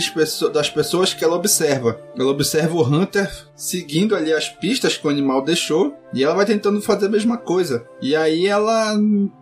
das 0.52 0.70
pessoas 0.70 1.14
que 1.14 1.24
ela 1.24 1.36
observa. 1.36 2.00
Ela 2.18 2.32
observa 2.32 2.76
o 2.76 2.84
Hunter 2.84 3.30
seguindo 3.56 4.16
ali 4.16 4.34
as 4.34 4.50
pistas 4.50 4.98
que 4.98 5.08
o 5.08 5.10
animal 5.10 5.42
deixou 5.42 5.96
e 6.14 6.24
ela 6.24 6.36
vai 6.36 6.46
tentando 6.46 6.82
fazer 6.82 7.08
a 7.08 7.10
mesma 7.10 7.38
coisa. 7.38 7.86
E 8.02 8.16
aí 8.16 8.48
ela 8.48 8.96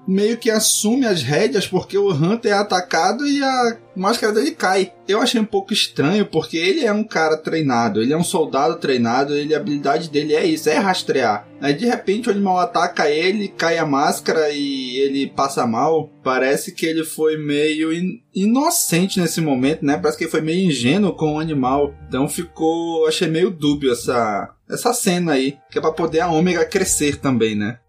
meio 0.08 0.38
que 0.38 0.50
assume 0.50 1.06
as 1.06 1.22
rédeas 1.22 1.68
porque 1.68 1.98
o 1.98 2.12
Hunter 2.12 2.52
é 2.52 2.56
atacado 2.56 3.28
e 3.28 3.44
a 3.44 3.78
máscara 3.96 4.34
dele 4.34 4.52
cai. 4.52 4.92
Eu 5.08 5.22
achei 5.22 5.40
um 5.40 5.46
pouco 5.46 5.74
estranho 5.74 6.26
porque 6.26 6.58
ele 6.58 6.86
é 6.86 6.92
um 6.92 7.04
cara 7.04 7.38
treinado, 7.38 8.02
ele 8.02 8.14
é 8.14 8.18
um 8.18 8.24
soldado 8.24 8.76
treinado, 8.78 9.36
ele, 9.36 9.54
a 9.54 9.58
habilidade 9.58 10.10
dele 10.10 10.34
é 10.34 10.46
isso, 10.46 10.70
é 10.70 10.78
rastrear. 10.78 11.48
Aí 11.62 11.74
de 11.74 11.86
repente 11.86 12.28
o 12.28 12.32
animal 12.32 12.60
ataca 12.60 13.10
ele, 13.10 13.48
cai 13.48 13.78
a 13.78 13.86
máscara 13.86 14.50
e 14.52 14.98
ele 14.98 15.28
passa 15.28 15.66
mal. 15.66 16.10
Parece 16.24 16.72
que 16.72 16.86
ele 16.86 17.04
foi 17.04 17.38
meio 17.38 17.94
in 17.94 18.23
inocente 18.34 19.20
nesse 19.20 19.42
momento, 19.42 19.86
né? 19.86 19.98
Parece 19.98 20.18
que 20.18 20.24
ele 20.24 20.32
foi 20.32 20.42
meio 20.42 20.68
ingênuo 20.68 21.16
com 21.16 21.36
o 21.36 21.40
animal. 21.40 21.94
Então 22.08 22.28
ficou, 22.28 23.08
achei 23.08 23.28
meio 23.28 23.50
dúbio 23.50 23.92
essa 23.92 24.50
essa 24.70 24.94
cena 24.94 25.34
aí, 25.34 25.58
que 25.70 25.78
é 25.78 25.82
para 25.82 25.92
poder 25.92 26.22
a 26.22 26.32
Ômega 26.32 26.66
crescer 26.66 27.18
também, 27.18 27.56
né? 27.56 27.80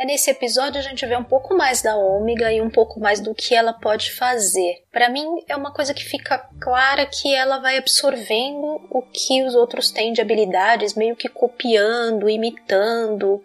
É 0.00 0.06
nesse 0.06 0.30
episódio 0.30 0.80
a 0.80 0.82
gente 0.82 1.06
vê 1.06 1.16
um 1.16 1.22
pouco 1.22 1.54
mais 1.54 1.82
da 1.82 1.94
Ômega 1.94 2.52
e 2.52 2.60
um 2.60 2.70
pouco 2.70 2.98
mais 2.98 3.20
do 3.20 3.34
que 3.34 3.54
ela 3.54 3.72
pode 3.72 4.10
fazer. 4.10 4.82
Para 4.90 5.08
mim 5.08 5.24
é 5.46 5.54
uma 5.54 5.72
coisa 5.72 5.92
que 5.94 6.04
fica 6.04 6.38
clara 6.60 7.06
que 7.06 7.32
ela 7.32 7.58
vai 7.58 7.76
absorvendo 7.76 8.80
o 8.90 9.02
que 9.02 9.44
os 9.44 9.54
outros 9.54 9.92
têm 9.92 10.12
de 10.12 10.20
habilidades, 10.20 10.94
meio 10.94 11.14
que 11.14 11.28
copiando, 11.28 12.28
imitando. 12.28 13.40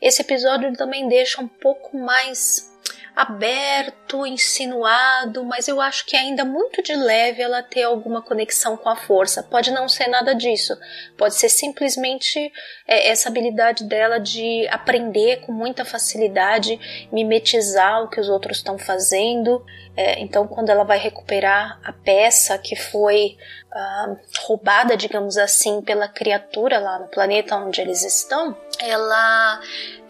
Esse 0.00 0.22
episódio 0.22 0.72
também 0.74 1.08
deixa 1.08 1.40
um 1.40 1.48
pouco 1.48 1.98
mais 1.98 2.75
aberto, 3.16 4.26
insinuado, 4.26 5.42
mas 5.42 5.68
eu 5.68 5.80
acho 5.80 6.04
que 6.04 6.14
ainda 6.14 6.44
muito 6.44 6.82
de 6.82 6.94
leve 6.94 7.40
ela 7.40 7.62
ter 7.62 7.84
alguma 7.84 8.20
conexão 8.20 8.76
com 8.76 8.90
a 8.90 8.94
força. 8.94 9.42
Pode 9.42 9.70
não 9.70 9.88
ser 9.88 10.06
nada 10.08 10.34
disso, 10.34 10.78
pode 11.16 11.34
ser 11.34 11.48
simplesmente 11.48 12.52
é, 12.86 13.08
essa 13.08 13.30
habilidade 13.30 13.84
dela 13.84 14.20
de 14.20 14.68
aprender 14.68 15.40
com 15.40 15.50
muita 15.50 15.82
facilidade, 15.82 16.78
mimetizar 17.10 18.04
o 18.04 18.08
que 18.08 18.20
os 18.20 18.28
outros 18.28 18.58
estão 18.58 18.76
fazendo. 18.76 19.64
É, 19.96 20.20
então, 20.20 20.46
quando 20.46 20.68
ela 20.68 20.84
vai 20.84 20.98
recuperar 20.98 21.80
a 21.82 21.90
peça 21.90 22.58
que 22.58 22.76
foi 22.76 23.38
uh, 23.72 24.18
roubada, 24.40 24.94
digamos 24.94 25.38
assim, 25.38 25.80
pela 25.80 26.06
criatura 26.06 26.78
lá 26.78 26.98
no 26.98 27.08
planeta 27.08 27.56
onde 27.56 27.80
eles 27.80 28.04
estão, 28.04 28.54
ela 28.78 29.58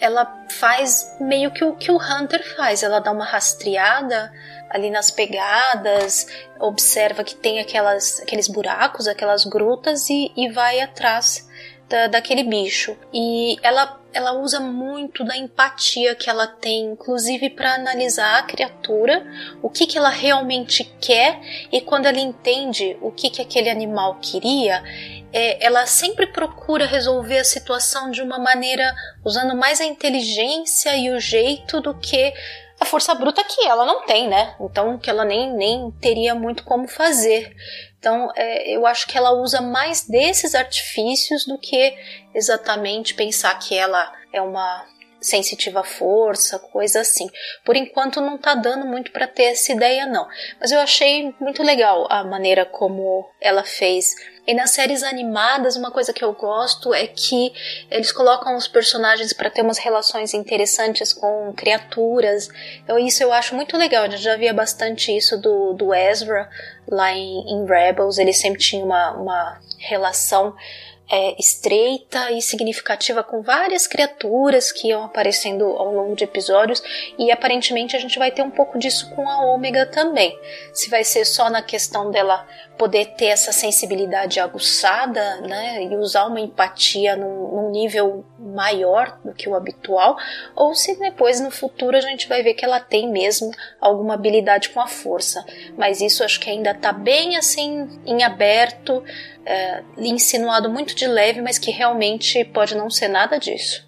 ela 0.01 0.25
faz 0.49 1.17
meio 1.21 1.51
que 1.51 1.65
o 1.65 1.75
que 1.75 1.91
o 1.91 1.99
Hunter 1.99 2.43
faz. 2.57 2.83
Ela 2.83 3.01
dá 3.01 3.11
uma 3.13 3.25
rastreada 3.25 4.33
ali 4.71 4.91
nas 4.91 5.11
pegadas, 5.11 6.27
observa 6.59 7.23
que 7.25 7.35
tem 7.35 7.61
aquelas, 7.61 8.21
aqueles 8.21 8.49
buracos, 8.49 9.07
aquelas 9.07 9.45
grutas 9.45 10.11
e, 10.11 10.33
e 10.37 10.49
vai 10.51 10.81
atrás 10.81 11.49
da, 11.89 12.09
daquele 12.09 12.43
bicho. 12.43 12.97
E 13.13 13.57
ela, 13.63 14.01
ela 14.13 14.33
usa 14.33 14.61
muito 14.61 15.25
da 15.25 15.37
empatia 15.37 16.15
que 16.15 16.29
ela 16.29 16.47
tem, 16.47 16.93
inclusive 16.93 17.51
para 17.51 17.75
analisar 17.75 18.41
a 18.41 18.43
criatura, 18.43 19.25
o 19.63 19.71
que, 19.71 19.87
que 19.87 19.97
ela 19.97 20.11
realmente 20.11 20.85
quer, 21.01 21.41
e 21.73 21.81
quando 21.81 22.07
ela 22.07 22.19
entende 22.19 22.97
o 23.01 23.11
que, 23.11 23.31
que 23.31 23.43
aquele 23.43 23.71
animal 23.71 24.19
queria, 24.21 24.83
é, 25.37 25.63
ela 25.63 25.85
sempre 25.85 26.27
procura 26.27 26.87
resolver 26.87 27.37
a 27.37 27.45
situação 27.45 28.11
de 28.11 28.23
uma 28.23 28.39
maneira 28.39 28.95
usando 29.23 29.55
mais 29.55 29.83
a 29.83 29.85
inteligência 29.85 30.97
e 30.97 31.11
o 31.11 31.21
jeito 31.21 31.79
do 31.79 31.93
que 31.93 32.33
a 32.81 32.87
força 32.87 33.15
bruta 33.15 33.45
que 33.45 33.67
ela 33.67 33.85
não 33.85 34.07
tem, 34.07 34.27
né? 34.29 34.57
Então 34.59 34.97
que 34.97 35.11
ela 35.11 35.27
nem, 35.27 35.53
nem 35.53 35.91
teria 36.01 36.35
muito 36.35 36.65
como 36.65 36.89
fazer. 36.89 37.55
Então, 37.99 38.33
é, 38.35 38.71
eu 38.75 38.87
acho 38.87 39.07
que 39.07 39.19
ela 39.19 39.33
usa 39.33 39.61
mais 39.61 40.09
desses 40.09 40.55
artifícios 40.55 41.45
do 41.45 41.59
que 41.59 41.95
exatamente 42.35 43.13
pensar 43.13 43.59
que 43.59 43.77
ela 43.77 44.11
é 44.33 44.41
uma 44.41 44.87
sensitiva 45.27 45.81
à 45.81 45.85
força, 45.85 46.59
coisa 46.59 47.01
assim. 47.01 47.29
Por 47.65 47.77
enquanto 47.77 48.21
não 48.21 48.39
tá 48.39 48.55
dando 48.55 48.87
muito 48.87 49.11
para 49.11 49.27
ter 49.27 49.45
essa 49.45 49.73
ideia 49.73 50.07
não, 50.07 50.27
mas 50.61 50.73
eu 50.73 50.81
achei 50.81 51.35
muito 51.41 51.63
legal 51.63 52.07
a 52.11 52.25
maneira 52.25 52.65
como 52.65 53.29
ela 53.41 53.65
fez 53.65 54.15
e 54.47 54.55
nas 54.55 54.71
séries 54.71 55.03
animadas, 55.03 55.75
uma 55.75 55.91
coisa 55.91 56.13
que 56.13 56.23
eu 56.23 56.33
gosto 56.33 56.95
é 56.95 57.07
que 57.07 57.53
eles 57.91 58.13
colocam 58.13 58.55
os 58.55 58.69
personagens 58.69 59.33
para 59.33 59.51
ter 59.51 59.63
umas 59.63 59.79
relações 59.79 60.33
interessantes 60.35 61.13
com 61.13 61.53
criaturas. 61.53 62.49
Então, 62.85 62.97
isso 62.97 63.23
eu 63.25 63.33
acho 63.33 63.57
muito 63.57 63.77
legal. 63.77 64.09
Gente 64.09 64.23
já 64.23 64.37
via 64.37 64.55
bastante 64.55 65.15
isso 65.15 65.37
do, 65.37 65.73
do 65.73 65.93
Ezra 65.93 66.49
lá 66.87 67.13
em, 67.13 67.41
em 67.49 67.67
Rebels. 67.67 68.19
Ele 68.19 68.33
sempre 68.33 68.61
tinha 68.61 68.85
uma, 68.85 69.13
uma 69.15 69.61
relação 69.79 70.55
é, 71.11 71.39
estreita 71.39 72.33
e 72.33 72.43
significativa 72.43 73.23
com 73.23 73.43
várias 73.43 73.87
criaturas 73.87 74.73
que 74.73 74.89
iam 74.89 75.05
aparecendo 75.05 75.65
ao 75.65 75.93
longo 75.93 76.17
de 76.17 76.25
episódios 76.25 76.83
e 77.19 77.31
aparentemente 77.31 77.95
a 77.97 77.99
gente 77.99 78.19
vai 78.19 78.31
ter 78.31 78.43
um 78.43 78.51
pouco 78.51 78.79
disso 78.79 79.11
com 79.15 79.29
a 79.29 79.45
Ômega 79.45 79.87
também. 79.87 80.39
Se 80.73 80.91
vai 80.91 81.05
ser 81.05 81.25
só 81.25 81.49
na 81.49 81.63
questão 81.63 82.11
dela 82.11 82.47
poder 82.77 83.15
ter 83.17 83.27
essa 83.27 83.53
sensibilidade 83.53 84.39
aguçada, 84.41 85.41
né, 85.41 85.83
e 85.85 85.97
usar 85.97 86.27
uma 86.27 86.41
empatia 86.41 87.17
num, 87.17 87.49
num, 87.49 87.71
nível 87.71 88.25
maior 88.39 89.19
do 89.25 89.33
que 89.33 89.49
o 89.49 89.55
habitual, 89.55 90.17
ou 90.55 90.75
se 90.75 90.99
depois 90.99 91.41
no 91.41 91.51
futuro 91.51 91.97
a 91.97 92.01
gente 92.01 92.29
vai 92.29 92.43
ver 92.43 92.55
que 92.55 92.65
ela 92.65 92.81
tem 92.81 93.11
mesmo 93.11 93.51
alguma 93.81 94.15
habilidade 94.15 94.71
com 94.71 94.81
a 94.81 94.87
força. 94.87 95.45
Mas 95.77 96.01
isso 96.01 96.25
acho 96.25 96.41
que 96.41 96.51
ainda 96.51 96.71
está 96.71 96.93
bem 96.93 97.37
assim 97.37 97.89
em 98.05 98.23
aberto, 98.23 99.03
é, 99.45 99.83
insinuado 99.99 100.71
muito 100.71 100.95
de 100.95 101.07
leve, 101.07 101.41
mas 101.41 101.59
que 101.59 101.71
realmente 101.71 102.45
pode 102.45 102.75
não 102.75 102.91
ser 102.91 103.09
nada 103.09 103.39
disso. 103.39 103.86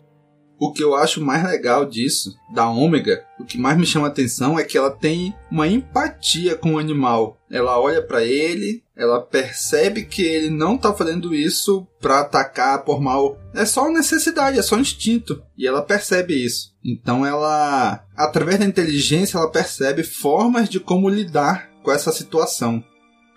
O 0.58 0.72
que 0.72 0.82
eu 0.82 0.94
acho 0.94 1.20
mais 1.20 1.44
legal 1.44 1.86
disso, 1.86 2.36
da 2.52 2.68
Ômega, 2.68 3.24
o 3.38 3.44
que 3.44 3.56
mais 3.56 3.78
me 3.78 3.86
chama 3.86 4.08
a 4.08 4.10
atenção 4.10 4.58
é 4.58 4.64
que 4.64 4.76
ela 4.76 4.90
tem 4.90 5.32
uma 5.50 5.68
empatia 5.68 6.56
com 6.56 6.74
o 6.74 6.78
animal. 6.78 7.38
Ela 7.48 7.80
olha 7.80 8.02
para 8.02 8.24
ele, 8.24 8.82
ela 8.96 9.20
percebe 9.20 10.04
que 10.04 10.22
ele 10.22 10.50
não 10.50 10.76
tá 10.76 10.92
fazendo 10.92 11.32
isso 11.32 11.86
para 12.00 12.20
atacar 12.20 12.84
por 12.84 13.00
mal. 13.00 13.38
É 13.54 13.64
só 13.64 13.88
necessidade, 13.88 14.58
é 14.58 14.62
só 14.62 14.76
instinto. 14.76 15.40
E 15.56 15.66
ela 15.66 15.80
percebe 15.80 16.34
isso. 16.34 16.74
Então 16.84 17.24
ela, 17.24 18.04
através 18.16 18.58
da 18.58 18.64
inteligência, 18.64 19.38
ela 19.38 19.50
percebe 19.50 20.02
formas 20.02 20.68
de 20.68 20.80
como 20.80 21.08
lidar 21.08 21.70
com 21.84 21.92
essa 21.92 22.10
situação. 22.10 22.82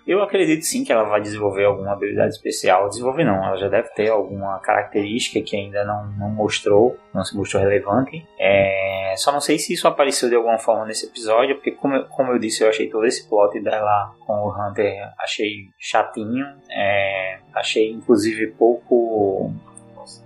Eu 0.05 0.21
acredito 0.21 0.63
sim 0.63 0.83
que 0.83 0.91
ela 0.91 1.03
vai 1.03 1.21
desenvolver 1.21 1.65
alguma 1.65 1.93
habilidade 1.93 2.33
especial. 2.33 2.89
Desenvolver 2.89 3.23
não, 3.23 3.45
ela 3.45 3.55
já 3.55 3.67
deve 3.67 3.89
ter 3.89 4.09
alguma 4.09 4.59
característica 4.59 5.41
que 5.41 5.55
ainda 5.55 5.83
não, 5.83 6.07
não 6.13 6.29
mostrou, 6.29 6.97
não 7.13 7.23
se 7.23 7.35
mostrou 7.35 7.61
relevante. 7.61 8.25
É, 8.39 9.13
só 9.17 9.31
não 9.31 9.41
sei 9.41 9.59
se 9.59 9.73
isso 9.73 9.87
apareceu 9.87 10.29
de 10.29 10.35
alguma 10.35 10.57
forma 10.57 10.85
nesse 10.85 11.05
episódio, 11.05 11.55
porque 11.55 11.71
como 11.71 11.95
eu, 11.95 12.05
como 12.05 12.31
eu 12.31 12.39
disse, 12.39 12.63
eu 12.63 12.69
achei 12.69 12.89
todo 12.89 13.05
esse 13.05 13.27
plot 13.27 13.59
dela 13.61 14.13
com 14.25 14.33
o 14.33 14.51
Hunter, 14.51 15.11
achei 15.19 15.67
chatinho. 15.77 16.45
É, 16.71 17.39
achei 17.53 17.91
inclusive 17.91 18.47
pouco 18.47 19.53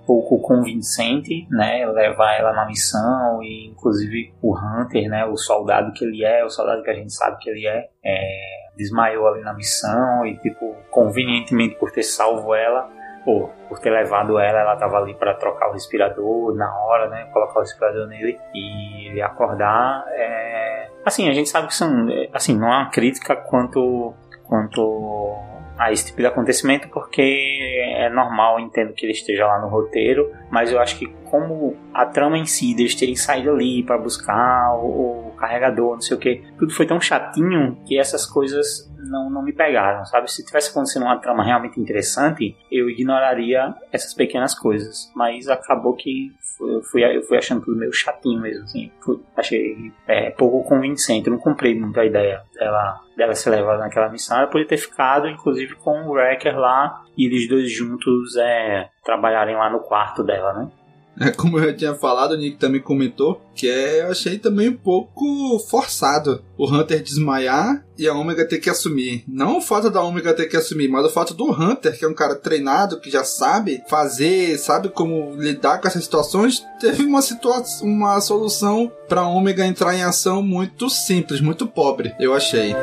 pouco 0.06 0.40
convincente, 0.40 1.48
né, 1.50 1.86
levar 1.88 2.36
ela 2.36 2.54
na 2.54 2.66
missão 2.66 3.42
e 3.42 3.68
inclusive 3.68 4.34
o 4.42 4.56
Hunter, 4.56 5.10
né, 5.10 5.26
o 5.26 5.36
soldado 5.36 5.92
que 5.94 6.06
ele 6.06 6.24
é, 6.24 6.46
o 6.46 6.50
soldado 6.50 6.84
que 6.84 6.92
a 6.92 6.94
gente 6.94 7.12
sabe 7.12 7.38
que 7.40 7.50
ele 7.50 7.68
é, 7.68 7.90
é 8.04 8.65
desmaiou 8.76 9.28
ali 9.28 9.42
na 9.42 9.54
missão 9.54 10.26
e, 10.26 10.38
tipo, 10.38 10.76
convenientemente 10.90 11.76
por 11.76 11.92
ter 11.92 12.04
salvo 12.04 12.54
ela, 12.54 12.90
ou 13.26 13.50
por 13.68 13.80
ter 13.80 13.90
levado 13.90 14.38
ela, 14.38 14.60
ela 14.60 14.76
tava 14.76 14.98
ali 14.98 15.14
para 15.16 15.34
trocar 15.34 15.70
o 15.70 15.74
respirador 15.74 16.56
na 16.56 16.72
hora, 16.80 17.10
né? 17.10 17.28
Colocar 17.34 17.58
o 17.58 17.62
respirador 17.62 18.08
nele 18.08 18.40
e 18.54 19.08
ele 19.08 19.22
acordar. 19.22 20.06
É... 20.10 20.90
Assim, 21.04 21.28
a 21.28 21.34
gente 21.34 21.50
sabe 21.50 21.68
que 21.68 21.76
são. 21.76 22.10
É, 22.10 22.30
assim, 22.34 22.58
não 22.58 22.68
é 22.68 22.78
uma 22.78 22.90
crítica 22.92 23.36
quanto. 23.36 24.14
quanto 24.44 25.36
a 25.78 25.92
esse 25.92 26.06
tipo 26.06 26.22
de 26.22 26.28
acontecimento 26.28 26.88
porque 26.90 27.60
é 27.98 28.10
normal, 28.10 28.60
entendo 28.60 28.94
que 28.94 29.06
ele 29.06 29.12
esteja 29.12 29.46
lá 29.46 29.60
no 29.60 29.68
roteiro, 29.68 30.32
mas 30.50 30.72
eu 30.72 30.80
acho 30.80 30.98
que 30.98 31.08
como 31.26 31.76
a 31.94 32.06
trama 32.06 32.38
em 32.38 32.46
si, 32.46 32.74
deles 32.74 32.96
terem 32.96 33.16
saído 33.16 33.52
ali 33.52 33.84
para 33.84 33.98
buscar 33.98 34.74
o, 34.78 35.25
carregador, 35.36 35.94
não 35.94 36.02
sei 36.02 36.18
o 36.18 36.20
que, 36.20 36.44
tudo 36.58 36.74
foi 36.74 36.86
tão 36.86 37.00
chatinho 37.00 37.78
que 37.86 37.98
essas 38.00 38.26
coisas 38.26 38.92
não, 38.98 39.30
não 39.30 39.42
me 39.42 39.54
pegaram, 39.54 40.06
sabe? 40.06 40.32
Se 40.32 40.46
tivesse 40.46 40.72
acontecendo 40.72 41.04
uma 41.04 41.18
trama 41.18 41.44
realmente 41.44 41.80
interessante, 41.80 42.56
eu 42.72 42.90
ignoraria 42.90 43.74
essas 43.92 44.14
pequenas 44.14 44.58
coisas, 44.58 45.12
mas 45.16 45.48
acabou 45.48 45.94
que 45.94 46.32
eu 46.60 46.82
fui, 46.84 47.04
eu 47.04 47.22
fui 47.24 47.38
achando 47.38 47.62
tudo 47.62 47.78
meio 47.78 47.92
chatinho 47.92 48.42
mesmo, 48.42 48.64
assim. 48.64 48.92
Fui, 49.02 49.20
achei 49.36 49.92
é, 50.08 50.30
pouco 50.32 50.68
convincente, 50.68 51.30
não 51.30 51.38
comprei 51.38 51.78
muito 51.78 52.00
a 52.00 52.06
ideia 52.06 52.42
dela, 52.54 53.02
dela 53.16 53.36
ser 53.36 53.50
levada 53.50 53.80
naquela 53.80 54.10
missão. 54.10 54.38
Ela 54.38 54.48
poderia 54.48 54.68
ter 54.68 54.78
ficado, 54.78 55.28
inclusive, 55.28 55.76
com 55.76 56.04
o 56.04 56.12
Wrecker 56.14 56.58
lá 56.58 57.04
e 57.18 57.26
eles 57.26 57.48
dois 57.48 57.72
juntos 57.72 58.36
é, 58.38 58.90
trabalharem 59.04 59.56
lá 59.56 59.70
no 59.70 59.80
quarto 59.80 60.24
dela, 60.24 60.54
né? 60.54 60.72
É, 61.20 61.32
como 61.32 61.58
eu 61.58 61.66
já 61.66 61.74
tinha 61.74 61.96
falado, 61.96 62.34
o 62.34 62.38
Nick 62.38 62.58
também 62.58 62.82
comentou, 62.82 63.42
que 63.54 63.70
é, 63.70 64.02
eu 64.02 64.12
achei 64.12 64.38
também 64.38 64.70
um 64.70 64.78
pouco 64.78 65.60
forçado 65.60 66.44
o 66.58 66.70
Hunter 66.70 67.02
desmaiar 67.02 67.86
e 67.98 68.08
a 68.08 68.14
Omega 68.14 68.46
ter 68.46 68.60
que 68.60 68.70
assumir. 68.70 69.24
Não 69.28 69.58
o 69.58 69.62
fato 69.62 69.90
da 69.90 70.04
Omega 70.04 70.34
ter 70.34 70.48
que 70.48 70.58
assumir, 70.58 70.90
mas 70.90 71.06
o 71.06 71.10
fato 71.10 71.34
do 71.34 71.50
Hunter, 71.52 71.98
que 71.98 72.04
é 72.04 72.08
um 72.08 72.14
cara 72.14 72.36
treinado, 72.36 73.00
que 73.00 73.10
já 73.10 73.24
sabe 73.24 73.82
fazer, 73.88 74.58
sabe 74.58 74.90
como 74.90 75.36
lidar 75.38 75.80
com 75.80 75.88
essas 75.88 76.04
situações, 76.04 76.66
teve 76.80 77.04
uma, 77.04 77.22
situação, 77.22 77.88
uma 77.88 78.20
solução 78.20 78.92
para 79.08 79.22
a 79.22 79.30
Omega 79.30 79.66
entrar 79.66 79.96
em 79.96 80.04
ação 80.04 80.42
muito 80.42 80.90
simples, 80.90 81.40
muito 81.40 81.66
pobre, 81.66 82.14
eu 82.20 82.34
achei. 82.34 82.76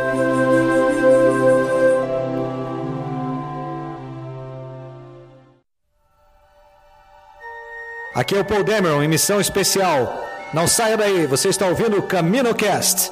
Aqui 8.14 8.34
é 8.34 8.40
o 8.40 8.44
Paul 8.44 8.62
Dameron 8.62 9.02
em 9.02 9.08
missão 9.08 9.40
especial. 9.40 10.28
Não 10.52 10.68
saia 10.68 10.98
daí, 10.98 11.26
você 11.26 11.48
está 11.48 11.66
ouvindo 11.66 11.96
o 11.96 12.02
CaminoCast. 12.02 13.10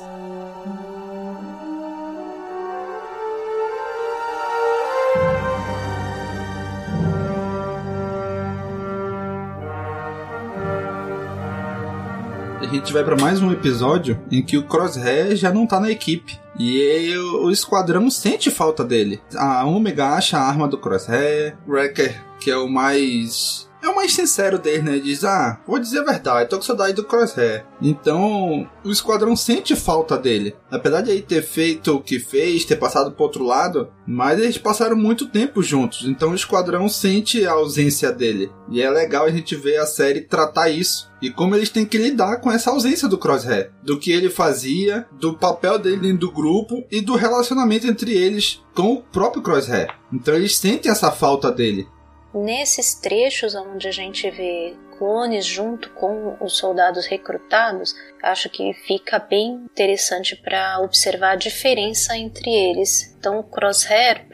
A 12.61 12.67
gente 12.71 12.93
vai 12.93 13.03
para 13.03 13.17
mais 13.17 13.41
um 13.41 13.51
episódio 13.51 14.21
em 14.31 14.43
que 14.43 14.59
o 14.59 14.65
Crosshair 14.65 15.35
já 15.35 15.51
não 15.51 15.67
tá 15.67 15.81
na 15.81 15.91
equipe. 15.91 16.39
E 16.59 17.17
o 17.17 17.51
esquadrão 17.51 18.11
sente 18.11 18.51
falta 18.51 18.85
dele. 18.85 19.23
A 19.35 19.65
Omega 19.65 20.11
acha 20.11 20.37
a 20.37 20.47
arma 20.47 20.69
do 20.69 20.77
Crosshair. 20.77 21.57
Wrecker, 21.67 22.23
que 22.39 22.51
é 22.51 22.57
o 22.59 22.69
mais 22.69 23.70
é 23.83 23.89
o 23.89 23.97
mais 23.97 24.13
sincero 24.13 24.59
dele, 24.59 24.83
né? 24.83 24.99
Diz, 24.99 25.25
ah, 25.25 25.61
vou 25.67 25.79
dizer 25.79 26.01
a 26.01 26.05
verdade, 26.05 26.49
tô 26.49 26.57
com 26.57 26.63
saudade 26.63 26.95
do 26.95 27.05
Crosshair. 27.05 27.65
Então, 27.81 28.69
o 28.85 28.91
esquadrão 28.91 29.35
sente 29.35 29.75
falta 29.75 30.19
dele. 30.19 30.55
Apesar 30.71 31.01
de 31.01 31.11
ele 31.11 31.23
ter 31.23 31.43
feito 31.43 31.97
o 31.97 32.03
que 32.03 32.19
fez, 32.19 32.65
ter 32.65 32.77
passado 32.77 33.13
pro 33.13 33.25
outro 33.25 33.45
lado, 33.45 33.89
mas 34.07 34.39
eles 34.39 34.59
passaram 34.59 34.97
muito 34.97 35.27
tempo 35.27 35.63
juntos. 35.63 36.05
Então 36.07 36.31
o 36.31 36.35
esquadrão 36.35 36.89
sente 36.89 37.47
a 37.47 37.53
ausência 37.53 38.13
dele. 38.13 38.51
E 38.71 38.83
é 38.83 38.91
legal 38.91 39.25
a 39.25 39.31
gente 39.31 39.57
ver 39.57 39.79
a 39.79 39.87
série 39.87 40.23
tratar 40.23 40.69
isso. 40.69 41.11
E 41.23 41.31
como 41.31 41.55
eles 41.55 41.69
têm 41.69 41.85
que 41.85 41.99
lidar 41.99 42.39
com 42.39 42.51
essa 42.51 42.71
ausência 42.71 43.09
do 43.09 43.19
Crosshair. 43.19 43.71
Do 43.83 43.99
que 43.99 44.11
ele 44.11 44.31
fazia, 44.31 45.07
do 45.13 45.37
papel 45.37 45.79
dele 45.79 45.99
dentro 45.99 46.19
do 46.19 46.33
grupo 46.33 46.85
e 46.91 47.01
do 47.01 47.15
relacionamento 47.15 47.87
entre 47.87 48.13
eles 48.13 48.63
com 48.75 48.95
o 48.95 49.03
próprio 49.03 49.43
Crosshair. 49.43 49.95
Então 50.13 50.35
eles 50.35 50.57
sentem 50.57 50.91
essa 50.91 51.11
falta 51.11 51.51
dele. 51.51 51.87
Nesses 52.33 52.95
trechos 52.95 53.55
onde 53.55 53.89
a 53.89 53.93
gente 53.93 54.31
vê 54.31 54.77
clones 55.01 55.47
junto 55.47 55.89
com 55.95 56.37
os 56.43 56.59
soldados 56.59 57.07
recrutados, 57.07 57.95
acho 58.23 58.51
que 58.51 58.75
fica 58.75 59.19
bem 59.19 59.55
interessante 59.55 60.37
para 60.37 60.79
observar 60.83 61.31
a 61.31 61.37
diferença 61.37 62.15
entre 62.19 62.51
eles. 62.51 63.17
Então, 63.19 63.41
o 63.41 63.43
Crosshair, 63.43 64.27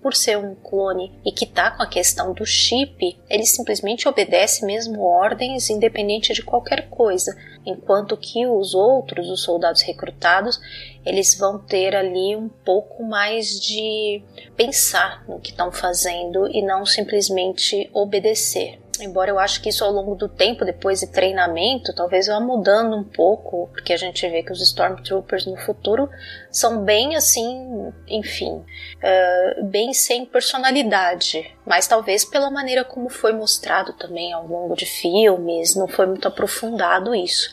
por 0.00 0.14
ser, 0.14 0.38
um 0.38 0.54
clone 0.54 1.12
e 1.26 1.30
que 1.30 1.44
tá 1.44 1.70
com 1.70 1.82
a 1.82 1.86
questão 1.86 2.32
do 2.32 2.46
chip, 2.46 3.20
ele 3.28 3.44
simplesmente 3.44 4.08
obedece 4.08 4.64
mesmo 4.64 5.02
ordens 5.02 5.68
independente 5.68 6.32
de 6.32 6.42
qualquer 6.42 6.88
coisa, 6.88 7.36
enquanto 7.66 8.16
que 8.16 8.46
os 8.46 8.74
outros, 8.74 9.28
os 9.28 9.42
soldados 9.42 9.82
recrutados, 9.82 10.58
eles 11.04 11.34
vão 11.34 11.58
ter 11.58 11.94
ali 11.94 12.34
um 12.34 12.48
pouco 12.48 13.04
mais 13.04 13.60
de 13.60 14.22
pensar 14.56 15.22
no 15.28 15.38
que 15.38 15.50
estão 15.50 15.70
fazendo 15.70 16.48
e 16.50 16.62
não 16.62 16.86
simplesmente 16.86 17.90
obedecer. 17.92 18.83
Embora 19.00 19.30
eu 19.30 19.38
acho 19.38 19.60
que 19.60 19.68
isso 19.68 19.84
ao 19.84 19.90
longo 19.90 20.14
do 20.14 20.28
tempo, 20.28 20.64
depois 20.64 21.00
de 21.00 21.06
treinamento, 21.06 21.94
talvez 21.94 22.26
vá 22.26 22.38
mudando 22.40 22.96
um 22.96 23.04
pouco, 23.04 23.68
porque 23.72 23.92
a 23.92 23.96
gente 23.96 24.28
vê 24.28 24.42
que 24.42 24.52
os 24.52 24.60
Stormtroopers 24.60 25.46
no 25.46 25.56
futuro 25.56 26.08
são 26.54 26.84
bem 26.84 27.16
assim, 27.16 27.92
enfim, 28.06 28.52
uh, 28.54 29.64
bem 29.64 29.92
sem 29.92 30.24
personalidade. 30.24 31.52
Mas 31.66 31.88
talvez 31.88 32.24
pela 32.24 32.48
maneira 32.48 32.84
como 32.84 33.08
foi 33.08 33.32
mostrado 33.32 33.92
também 33.94 34.32
ao 34.32 34.46
longo 34.46 34.76
de 34.76 34.86
filmes, 34.86 35.74
não 35.74 35.88
foi 35.88 36.06
muito 36.06 36.28
aprofundado 36.28 37.12
isso. 37.12 37.52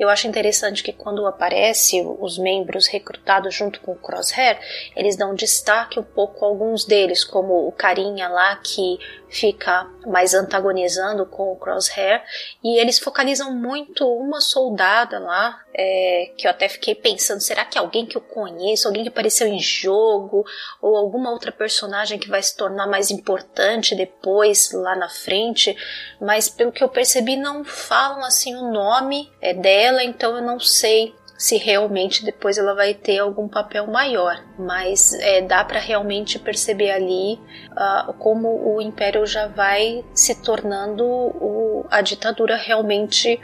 Eu 0.00 0.08
acho 0.08 0.26
interessante 0.26 0.82
que 0.82 0.92
quando 0.92 1.26
aparece 1.26 2.02
os 2.18 2.38
membros 2.38 2.88
recrutados 2.88 3.54
junto 3.54 3.80
com 3.80 3.92
o 3.92 3.98
Crosshair, 3.98 4.58
eles 4.96 5.14
dão 5.14 5.32
destaque 5.32 6.00
um 6.00 6.02
pouco 6.02 6.44
a 6.44 6.48
alguns 6.48 6.84
deles, 6.84 7.22
como 7.22 7.68
o 7.68 7.72
carinha 7.72 8.28
lá 8.28 8.56
que 8.56 8.98
fica 9.28 9.88
mais 10.06 10.34
antagonizando 10.34 11.24
com 11.24 11.52
o 11.52 11.56
Crosshair, 11.56 12.22
e 12.64 12.80
eles 12.80 12.98
focalizam 12.98 13.54
muito 13.54 14.04
uma 14.12 14.40
soldada 14.40 15.20
lá, 15.20 15.60
é, 15.74 16.32
que 16.36 16.46
eu 16.46 16.50
até 16.50 16.68
fiquei 16.68 16.94
pensando, 16.94 17.40
será 17.40 17.64
que 17.64 17.78
alguém 17.78 18.06
que 18.06 18.16
eu 18.16 18.20
conheço, 18.20 18.86
alguém 18.86 19.02
que 19.02 19.08
apareceu 19.08 19.46
em 19.46 19.60
jogo, 19.60 20.44
ou 20.80 20.96
alguma 20.96 21.30
outra 21.30 21.52
personagem 21.52 22.18
que 22.18 22.28
vai 22.28 22.42
se 22.42 22.56
tornar 22.56 22.86
mais 22.86 23.10
importante 23.10 23.94
depois, 23.94 24.72
lá 24.72 24.96
na 24.96 25.08
frente, 25.08 25.76
mas 26.20 26.48
pelo 26.48 26.72
que 26.72 26.82
eu 26.82 26.88
percebi 26.88 27.36
não 27.36 27.64
falam 27.64 28.24
assim 28.24 28.54
o 28.56 28.70
nome 28.72 29.30
é, 29.40 29.54
dela, 29.54 30.02
então 30.02 30.36
eu 30.36 30.42
não 30.42 30.58
sei 30.58 31.14
se 31.40 31.56
realmente 31.56 32.22
depois 32.22 32.58
ela 32.58 32.74
vai 32.74 32.92
ter 32.92 33.18
algum 33.18 33.48
papel 33.48 33.86
maior, 33.86 34.44
mas 34.58 35.14
é, 35.14 35.40
dá 35.40 35.64
para 35.64 35.78
realmente 35.78 36.38
perceber 36.38 36.90
ali 36.90 37.40
uh, 37.70 38.12
como 38.18 38.74
o 38.74 38.82
Império 38.82 39.24
já 39.24 39.46
vai 39.46 40.04
se 40.12 40.42
tornando 40.42 41.02
o, 41.02 41.86
a 41.90 42.02
ditadura 42.02 42.56
realmente 42.56 43.40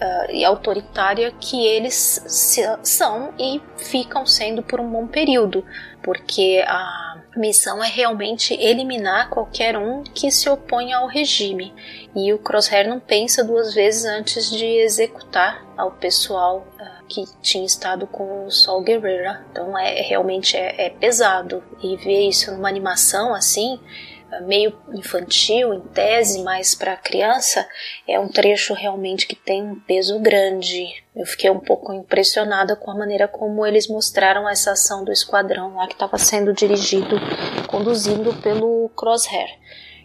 uh, 0.00 0.32
e 0.32 0.44
autoritária 0.44 1.32
que 1.38 1.64
eles 1.66 2.22
se, 2.26 2.62
são 2.82 3.32
e 3.38 3.60
ficam 3.76 4.24
sendo 4.26 4.62
por 4.62 4.80
um 4.80 4.90
bom 4.90 5.06
período, 5.06 5.64
porque 6.02 6.64
a 6.66 7.22
missão 7.36 7.82
é 7.82 7.88
realmente 7.88 8.54
eliminar 8.54 9.30
qualquer 9.30 9.76
um 9.76 10.02
que 10.02 10.30
se 10.30 10.48
oponha 10.48 10.96
ao 10.96 11.06
regime. 11.06 11.72
E 12.14 12.32
o 12.32 12.38
Crosshair 12.38 12.88
não 12.88 12.98
pensa 12.98 13.44
duas 13.44 13.72
vezes 13.72 14.04
antes 14.04 14.50
de 14.50 14.64
executar 14.64 15.64
ao 15.76 15.92
pessoal 15.92 16.66
uh, 16.74 17.04
que 17.06 17.24
tinha 17.40 17.64
estado 17.64 18.06
com 18.06 18.46
o 18.46 18.50
Sol 18.50 18.82
Guerrera. 18.82 19.44
Então 19.50 19.78
é, 19.78 20.00
realmente 20.02 20.56
é, 20.56 20.86
é 20.86 20.90
pesado. 20.90 21.62
E 21.82 21.96
ver 21.96 22.28
isso 22.28 22.52
numa 22.52 22.68
animação 22.68 23.34
assim 23.34 23.78
meio 24.42 24.72
infantil, 24.92 25.74
em 25.74 25.80
tese, 25.80 26.42
mas 26.42 26.74
para 26.74 26.96
criança, 26.96 27.66
é 28.06 28.18
um 28.18 28.28
trecho 28.28 28.74
realmente 28.74 29.26
que 29.26 29.34
tem 29.34 29.62
um 29.62 29.80
peso 29.80 30.18
grande. 30.20 30.86
Eu 31.14 31.26
fiquei 31.26 31.50
um 31.50 31.58
pouco 31.58 31.92
impressionada 31.92 32.76
com 32.76 32.90
a 32.90 32.94
maneira 32.96 33.26
como 33.26 33.66
eles 33.66 33.88
mostraram 33.88 34.48
essa 34.48 34.72
ação 34.72 35.04
do 35.04 35.12
esquadrão 35.12 35.74
lá 35.74 35.86
que 35.86 35.94
estava 35.94 36.18
sendo 36.18 36.52
dirigido, 36.52 37.16
conduzido 37.66 38.34
pelo 38.42 38.88
Crosshair. 38.90 39.58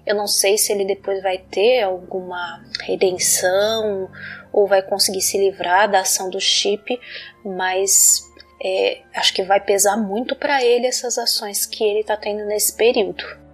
Eu 0.06 0.16
não 0.16 0.28
sei 0.28 0.58
se 0.58 0.72
ele 0.72 0.86
depois 0.86 1.22
vai 1.22 1.38
ter 1.38 1.82
alguma 1.82 2.64
redenção 2.82 4.10
ou 4.54 4.68
vai 4.68 4.82
conseguir 4.82 5.22
se 5.22 5.38
livrar 5.38 5.90
da 5.90 6.02
ação 6.02 6.30
do 6.30 6.40
chip, 6.40 7.00
mas 7.44 8.24
é, 8.64 9.02
acho 9.14 9.34
que 9.34 9.44
vai 9.44 9.60
pesar 9.60 9.98
muito 9.98 10.36
para 10.36 10.64
ele 10.64 10.88
essas 10.88 11.18
ações 11.18 11.66
que 11.66 11.84
ele 11.84 12.00
está 12.00 12.16
tendo 12.16 12.46
nesse 12.46 12.76
período. 12.76 13.45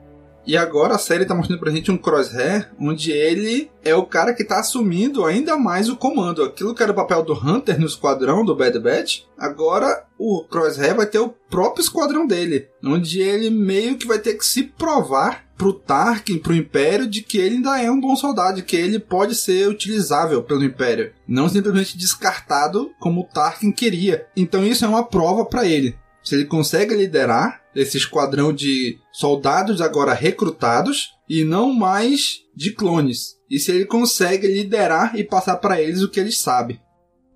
E 0.46 0.58
agora 0.58 0.96
a 0.96 1.00
série 1.00 1.26
tá 1.26 1.36
mostrando 1.36 1.60
pra 1.60 1.72
gente 1.72 1.92
um 1.92 1.98
crosshair 1.98 2.72
onde 2.80 3.12
ele 3.12 3.70
é 3.84 3.94
o 3.96 4.06
cara 4.06 4.34
que 4.34 4.44
tá 4.44 4.60
assumindo 4.60 5.26
ainda 5.26 5.58
mais 5.58 5.90
o 5.90 5.96
comando. 5.96 6.44
Aquilo 6.44 6.74
que 6.74 6.82
era 6.82 6.92
o 6.92 6.96
papel 6.96 7.24
do 7.24 7.34
Hunter 7.34 7.80
no 7.80 7.86
esquadrão 7.86 8.44
do 8.44 8.56
Bad 8.56 8.80
Batch, 8.80 9.22
agora 9.38 10.06
o 10.18 10.44
crosshair 10.44 10.96
vai 10.96 11.06
ter 11.06 11.20
o 11.20 11.34
próprio 11.50 11.84
esquadrão 11.84 12.26
dele, 12.26 12.68
onde 12.84 13.22
ele 13.22 13.50
meio 13.50 13.98
que 13.98 14.08
vai 14.08 14.20
ter 14.20 14.34
que 14.34 14.46
se 14.46 14.64
provar 14.64 15.46
pro 15.58 15.74
Tarkin, 15.74 16.40
pro 16.40 16.56
Império, 16.56 17.08
de 17.08 17.22
que 17.22 17.38
ele 17.38 17.58
ainda 17.58 17.80
é 17.80 17.92
um 17.92 18.02
bom 18.02 18.16
soldado, 18.16 18.64
que 18.64 18.76
ele 18.76 18.98
pode 18.98 19.36
ser 19.36 19.68
utilizável 19.68 20.42
pelo 20.42 20.64
Império, 20.64 21.14
não 21.28 21.48
simplesmente 21.48 21.98
descartado 21.98 22.92
como 23.00 23.22
o 23.22 23.26
Tarkin 23.26 23.72
queria. 23.72 24.26
Então 24.36 24.66
isso 24.66 24.84
é 24.84 24.88
uma 24.88 25.04
prova 25.04 25.46
para 25.46 25.68
ele. 25.68 25.96
Se 26.24 26.36
ele 26.36 26.46
consegue 26.46 26.96
liderar 26.96 27.61
esse 27.76 27.98
esquadrão 27.98 28.54
de 28.54 28.98
soldados 29.12 29.82
agora 29.82 30.14
recrutados 30.14 31.10
e 31.30 31.44
não 31.44 31.74
mais 31.74 32.42
de 32.56 32.74
clones. 32.74 33.40
E 33.50 33.60
se 33.60 33.72
ele 33.72 33.86
consegue 33.86 34.48
liderar 34.48 35.16
e 35.16 35.24
passar 35.24 35.58
para 35.58 35.82
eles 35.82 36.02
o 36.02 36.10
que 36.10 36.20
eles 36.20 36.42
sabem. 36.42 36.80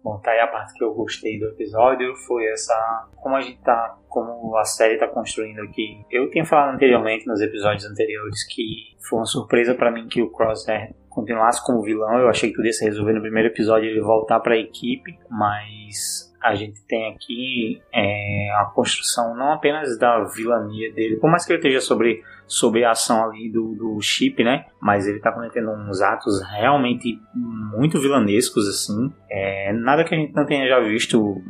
Bom, 0.04 0.20
tá 0.20 0.30
aí 0.30 0.40
a 0.40 0.48
parte 0.48 0.74
que 0.76 0.84
eu 0.84 0.94
gostei 0.94 1.40
do 1.40 1.48
episódio, 1.48 2.16
foi 2.28 2.46
essa 2.46 3.10
como 3.16 3.36
a 3.36 3.42
gente 3.42 3.60
tá, 3.64 3.98
como 4.08 4.56
a 4.56 4.64
série 4.64 5.00
tá 5.00 5.08
construindo 5.08 5.60
aqui. 5.62 6.06
Eu 6.12 6.30
tinha 6.30 6.46
falado 6.46 6.76
anteriormente 6.76 7.26
nos 7.26 7.42
episódios 7.42 7.86
anteriores 7.86 8.46
que 8.54 8.96
foi 9.10 9.18
uma 9.18 9.26
surpresa 9.26 9.74
para 9.74 9.92
mim 9.92 10.08
que 10.08 10.22
o 10.22 10.30
Crosshair 10.30 10.94
continuasse 11.10 11.66
como 11.66 11.82
vilão. 11.82 12.20
Eu 12.20 12.30
achei 12.30 12.50
que 12.50 12.56
tudo 12.56 12.68
ia 12.68 12.74
se 12.74 12.86
resolver 12.86 13.14
no 13.14 13.22
primeiro 13.22 13.50
episódio 13.50 13.90
ele 13.90 14.00
voltar 14.00 14.40
para 14.42 14.54
a 14.54 14.60
equipe, 14.60 15.18
mas 15.28 16.32
a 16.42 16.56
gente 16.56 16.82
tem 16.86 17.12
aqui 17.12 17.82
é, 17.94 18.50
a 18.60 18.66
construção 18.66 19.36
não 19.36 19.54
apenas 19.54 19.98
da 19.98 20.24
vilania 20.24 20.92
dele, 20.94 21.18
por 21.18 21.30
mais 21.30 21.46
que 21.46 21.52
ele 21.52 21.60
esteja 21.60 21.82
sobre, 21.82 22.24
sobre 22.46 22.84
a 22.84 22.92
ação 22.92 23.24
ali 23.26 23.50
do, 23.50 23.74
do 23.76 24.02
chip, 24.02 24.44
né? 24.44 24.66
Mas 24.80 25.08
ele 25.08 25.18
está 25.18 25.32
cometendo 25.32 25.72
uns 25.72 26.02
atos 26.02 26.42
realmente 26.52 27.20
muito 27.34 28.00
vilanescos, 28.00 28.68
assim. 28.68 29.12
É, 29.30 29.74
nada 29.74 30.04
que 30.04 30.14
a 30.14 30.18
gente 30.18 30.34
não 30.34 30.46
tenha 30.46 30.68
já 30.68 30.80
visto 30.80 31.42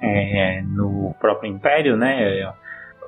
é, 0.00 0.62
no 0.62 1.14
próprio 1.20 1.50
Império, 1.50 1.96
né? 1.96 2.52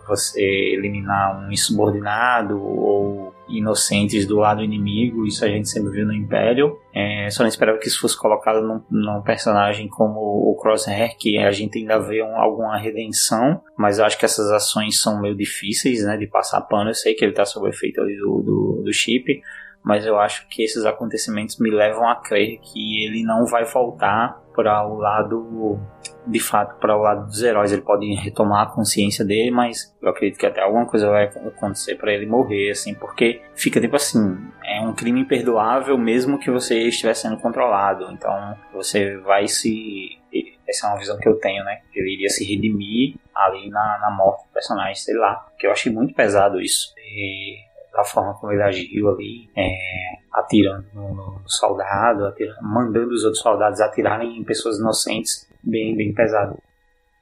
Você 0.07 0.41
eliminar 0.41 1.39
um 1.39 1.51
insubordinado 1.51 2.61
ou 2.61 3.33
inocentes 3.49 4.27
do 4.27 4.37
lado 4.37 4.63
inimigo, 4.63 5.27
isso 5.27 5.45
a 5.45 5.49
gente 5.49 5.69
sempre 5.69 5.93
viu 5.93 6.07
no 6.07 6.13
Império. 6.13 6.79
É, 6.95 7.29
só 7.31 7.43
não 7.43 7.49
esperava 7.49 7.79
que 7.79 7.87
isso 7.87 8.01
fosse 8.01 8.19
colocado 8.19 8.63
num, 8.63 8.83
num, 8.91 9.23
personagem 9.23 9.89
como 9.89 10.21
o 10.21 10.57
Crosshair, 10.61 11.17
que 11.19 11.39
a 11.39 11.51
gente 11.51 11.79
ainda 11.79 11.99
vê 11.99 12.23
um, 12.23 12.37
alguma 12.37 12.77
redenção, 12.77 13.61
mas 13.77 13.99
eu 13.99 14.05
acho 14.05 14.19
que 14.19 14.25
essas 14.25 14.51
ações 14.51 15.01
são 15.01 15.21
meio 15.21 15.37
difíceis 15.37 16.05
né, 16.05 16.17
de 16.17 16.27
passar 16.27 16.61
pano. 16.63 16.91
Eu 16.91 16.95
sei 16.95 17.15
que 17.15 17.25
ele 17.25 17.33
está 17.33 17.45
sob 17.45 17.69
efeito 17.69 18.01
ali 18.01 18.17
do, 18.17 18.43
do, 18.43 18.83
do 18.85 18.93
chip, 18.93 19.43
mas 19.83 20.07
eu 20.07 20.19
acho 20.19 20.47
que 20.49 20.63
esses 20.63 20.85
acontecimentos 20.85 21.59
me 21.59 21.71
levam 21.71 22.09
a 22.09 22.17
crer 22.17 22.59
que 22.61 23.05
ele 23.05 23.25
não 23.25 23.47
vai 23.47 23.65
voltar 23.65 24.41
para 24.55 24.87
o 24.87 24.97
lado 24.97 25.79
de 26.27 26.41
fato 26.41 26.79
para 26.79 26.97
o 26.97 27.01
lado 27.01 27.27
dos 27.27 27.43
heróis. 27.43 27.73
Ele 27.73 27.83
pode 27.83 28.13
retomar 28.15 28.63
a 28.63 28.71
consciência 28.71 29.25
dele 29.25 29.51
mas 29.51 29.95
eu 30.01 30.09
acredito 30.09 30.39
que 30.39 30.47
até 30.47 30.61
alguma 30.61 30.87
coisa 30.87 31.09
vai 31.09 31.25
acontecer 31.25 31.97
para 31.97 32.13
ele 32.13 32.27
morrer 32.27 32.71
assim 32.71 32.95
porque 32.95 33.43
fica 33.55 33.81
tipo 33.81 33.97
assim 33.97 34.39
é 34.65 34.81
um 34.81 34.95
crime 34.95 35.21
imperdoável 35.21 35.97
mesmo 35.99 36.39
que 36.39 36.51
você 36.51 36.89
estiver 36.89 37.15
sendo 37.15 37.39
controlado. 37.39 38.11
Então 38.13 38.57
você 38.73 39.17
vai 39.19 39.47
se 39.49 40.19
essa 40.67 40.87
é 40.87 40.91
uma 40.91 40.99
visão 40.99 41.19
que 41.19 41.29
eu 41.29 41.39
tenho 41.39 41.65
né? 41.65 41.81
Ele 41.95 42.15
iria 42.15 42.29
se 42.29 42.45
redimir 42.45 43.17
ali 43.35 43.69
na, 43.69 43.99
na 44.01 44.11
morte 44.11 44.47
do 44.47 44.53
personagem 44.53 44.95
sei 44.95 45.15
lá 45.17 45.47
que 45.59 45.67
eu 45.67 45.73
achei 45.73 45.93
muito 45.93 46.15
pesado 46.15 46.61
isso. 46.61 46.93
E 46.99 47.73
da 47.93 48.03
forma 48.03 48.35
como 48.35 48.53
ele 48.53 48.63
agiu 48.63 49.11
ali, 49.11 49.51
é, 49.55 50.17
atirando 50.33 50.87
no, 50.95 51.15
no 51.15 51.43
soldado, 51.47 52.27
atirando, 52.27 52.63
mandando 52.63 53.13
os 53.13 53.23
outros 53.25 53.43
soldados 53.43 53.81
atirarem 53.81 54.39
em 54.39 54.45
pessoas 54.45 54.79
inocentes, 54.79 55.49
bem, 55.63 55.97
bem 55.97 56.13
pesado 56.13 56.59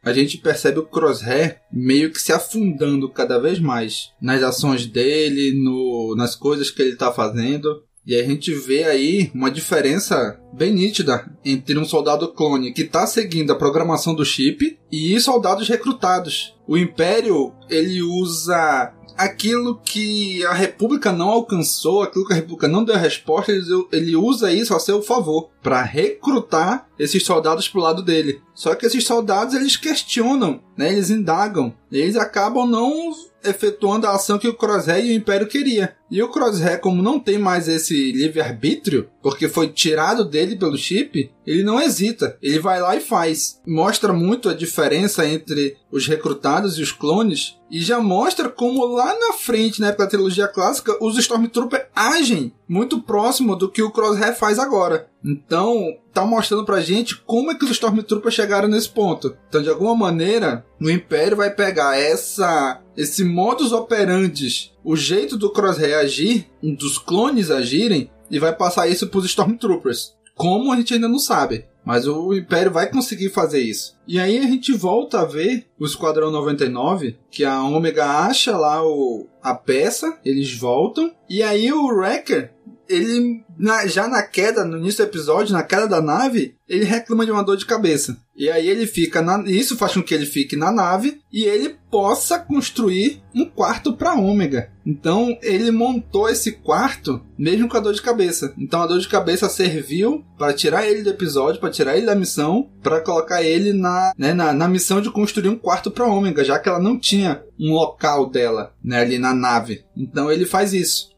a 0.02 0.12
gente 0.12 0.38
percebe 0.38 0.78
o 0.78 0.86
Crosshair 0.86 1.60
meio 1.70 2.10
que 2.10 2.20
se 2.20 2.32
afundando 2.32 3.08
cada 3.10 3.38
vez 3.38 3.58
mais 3.58 4.12
nas 4.20 4.42
ações 4.42 4.86
dele, 4.86 5.52
no, 5.62 6.14
nas 6.16 6.34
coisas 6.34 6.70
que 6.70 6.80
ele 6.80 6.92
está 6.92 7.12
fazendo. 7.12 7.84
E 8.06 8.16
a 8.16 8.24
gente 8.24 8.52
vê 8.54 8.84
aí 8.84 9.30
uma 9.34 9.50
diferença 9.50 10.40
bem 10.54 10.72
nítida 10.72 11.30
entre 11.44 11.78
um 11.78 11.84
soldado 11.84 12.32
clone 12.32 12.72
que 12.72 12.82
está 12.82 13.06
seguindo 13.06 13.52
a 13.52 13.58
programação 13.58 14.14
do 14.14 14.24
chip 14.24 14.78
e 14.90 15.20
soldados 15.20 15.68
recrutados. 15.68 16.56
O 16.66 16.78
Império 16.78 17.52
ele 17.68 18.00
usa 18.00 18.94
aquilo 19.20 19.78
que 19.84 20.42
a 20.46 20.54
República 20.54 21.12
não 21.12 21.28
alcançou, 21.28 22.02
aquilo 22.02 22.26
que 22.26 22.32
a 22.32 22.36
República 22.36 22.66
não 22.66 22.82
deu 22.82 22.96
resposta, 22.96 23.52
ele, 23.52 23.66
ele 23.92 24.16
usa 24.16 24.50
isso 24.50 24.74
a 24.74 24.80
seu 24.80 25.02
favor 25.02 25.50
para 25.62 25.82
recrutar 25.82 26.88
esses 26.98 27.22
soldados 27.22 27.68
pro 27.68 27.82
lado 27.82 28.02
dele. 28.02 28.40
Só 28.54 28.74
que 28.74 28.86
esses 28.86 29.04
soldados 29.04 29.54
eles 29.54 29.76
questionam, 29.76 30.60
né? 30.74 30.90
Eles 30.90 31.10
indagam, 31.10 31.74
eles 31.92 32.16
acabam 32.16 32.66
não 32.66 33.12
efetuando 33.44 34.06
a 34.06 34.14
ação 34.14 34.38
que 34.38 34.48
o 34.48 34.54
Crosshair 34.54 35.04
e 35.04 35.12
o 35.12 35.14
Império 35.14 35.46
queria. 35.46 35.94
E 36.10 36.22
o 36.22 36.28
Crosshair, 36.28 36.80
como 36.80 37.02
não 37.02 37.20
tem 37.20 37.38
mais 37.38 37.68
esse 37.68 38.12
livre-arbítrio, 38.12 39.08
porque 39.22 39.48
foi 39.48 39.68
tirado 39.68 40.24
dele 40.24 40.56
pelo 40.56 40.76
chip, 40.76 41.30
ele 41.46 41.62
não 41.62 41.80
hesita. 41.80 42.36
Ele 42.42 42.58
vai 42.58 42.80
lá 42.80 42.96
e 42.96 43.00
faz. 43.00 43.60
Mostra 43.66 44.12
muito 44.12 44.48
a 44.48 44.54
diferença 44.54 45.26
entre 45.26 45.76
os 45.90 46.06
recrutados 46.06 46.78
e 46.78 46.82
os 46.82 46.92
clones. 46.92 47.56
E 47.70 47.80
já 47.80 48.00
mostra 48.00 48.48
como 48.48 48.84
lá 48.86 49.16
na 49.18 49.34
frente, 49.34 49.80
na 49.80 49.88
época 49.88 50.04
da 50.04 50.10
trilogia 50.10 50.48
clássica, 50.48 50.96
os 51.00 51.16
Stormtroopers 51.16 51.84
agem 51.94 52.52
muito 52.68 53.00
próximo 53.00 53.54
do 53.54 53.70
que 53.70 53.82
o 53.82 53.90
Crosshair 53.90 54.36
faz 54.36 54.58
agora. 54.58 55.08
Então, 55.24 55.96
tá 56.12 56.24
mostrando 56.24 56.64
pra 56.64 56.80
gente 56.80 57.16
como 57.16 57.50
é 57.50 57.54
que 57.54 57.64
os 57.64 57.70
Stormtroopers 57.70 58.34
chegaram 58.34 58.68
nesse 58.68 58.88
ponto. 58.88 59.36
Então, 59.48 59.62
de 59.62 59.68
alguma 59.68 59.94
maneira, 59.94 60.64
o 60.80 60.90
Império 60.90 61.36
vai 61.36 61.50
pegar 61.50 61.98
essa 61.98 62.80
esse 62.96 63.24
modus 63.24 63.72
operandi, 63.72 64.72
o 64.84 64.94
jeito 64.94 65.36
do 65.36 65.50
Crosshair 65.50 65.96
agir, 65.98 66.50
dos 66.62 66.98
clones 66.98 67.50
agirem, 67.50 68.10
e 68.30 68.38
vai 68.38 68.54
passar 68.54 68.88
isso 68.88 69.08
pros 69.08 69.24
Stormtroopers. 69.24 70.14
Como 70.34 70.72
a 70.72 70.76
gente 70.76 70.94
ainda 70.94 71.08
não 71.08 71.18
sabe. 71.18 71.64
Mas 71.84 72.06
o 72.06 72.34
Império 72.34 72.70
vai 72.70 72.90
conseguir 72.90 73.30
fazer 73.30 73.60
isso. 73.60 73.96
E 74.06 74.18
aí 74.18 74.38
a 74.38 74.42
gente 74.42 74.72
volta 74.72 75.20
a 75.20 75.24
ver 75.24 75.66
o 75.78 75.86
Esquadrão 75.86 76.30
99, 76.30 77.16
que 77.30 77.44
a 77.44 77.62
Ômega 77.62 78.06
acha 78.06 78.56
lá 78.56 78.84
o, 78.84 79.26
a 79.42 79.54
peça, 79.54 80.18
eles 80.24 80.54
voltam, 80.54 81.10
e 81.28 81.42
aí 81.42 81.72
o 81.72 81.86
Wrecker 81.86 82.52
ele 82.90 83.44
na, 83.56 83.86
já 83.86 84.08
na 84.08 84.22
queda, 84.22 84.64
no 84.64 84.78
início 84.78 85.04
do 85.04 85.08
episódio, 85.08 85.52
na 85.52 85.62
queda 85.62 85.86
da 85.86 86.00
nave, 86.00 86.56
ele 86.68 86.84
reclama 86.84 87.24
de 87.24 87.30
uma 87.30 87.44
dor 87.44 87.56
de 87.56 87.66
cabeça. 87.66 88.16
E 88.36 88.50
aí 88.50 88.68
ele 88.68 88.86
fica 88.86 89.20
na, 89.20 89.42
isso 89.46 89.76
faz 89.76 89.92
com 89.92 90.02
que 90.02 90.14
ele 90.14 90.26
fique 90.26 90.56
na 90.56 90.72
nave 90.72 91.20
e 91.32 91.44
ele 91.44 91.76
possa 91.90 92.38
construir 92.38 93.22
um 93.34 93.44
quarto 93.44 93.92
para 93.92 94.14
Ômega. 94.14 94.70
Então 94.84 95.36
ele 95.42 95.70
montou 95.70 96.28
esse 96.28 96.52
quarto 96.52 97.20
mesmo 97.38 97.68
com 97.68 97.76
a 97.76 97.80
dor 97.80 97.92
de 97.92 98.02
cabeça. 98.02 98.54
Então 98.58 98.82
a 98.82 98.86
dor 98.86 98.98
de 98.98 99.08
cabeça 99.08 99.48
serviu 99.48 100.24
para 100.38 100.54
tirar 100.54 100.86
ele 100.86 101.02
do 101.02 101.10
episódio, 101.10 101.60
para 101.60 101.70
tirar 101.70 101.96
ele 101.96 102.06
da 102.06 102.14
missão, 102.14 102.70
para 102.82 103.00
colocar 103.00 103.42
ele 103.42 103.72
na, 103.72 104.12
né, 104.16 104.32
na, 104.32 104.52
na 104.52 104.68
missão 104.68 105.00
de 105.00 105.10
construir 105.10 105.48
um 105.48 105.58
quarto 105.58 105.90
para 105.90 106.06
Ômega, 106.06 106.44
já 106.44 106.58
que 106.58 106.68
ela 106.68 106.80
não 106.80 106.98
tinha 106.98 107.42
um 107.58 107.74
local 107.74 108.30
dela 108.30 108.72
né, 108.82 109.00
ali 109.00 109.18
na 109.18 109.34
nave. 109.34 109.84
Então 109.96 110.32
ele 110.32 110.46
faz 110.46 110.72
isso. 110.72 111.10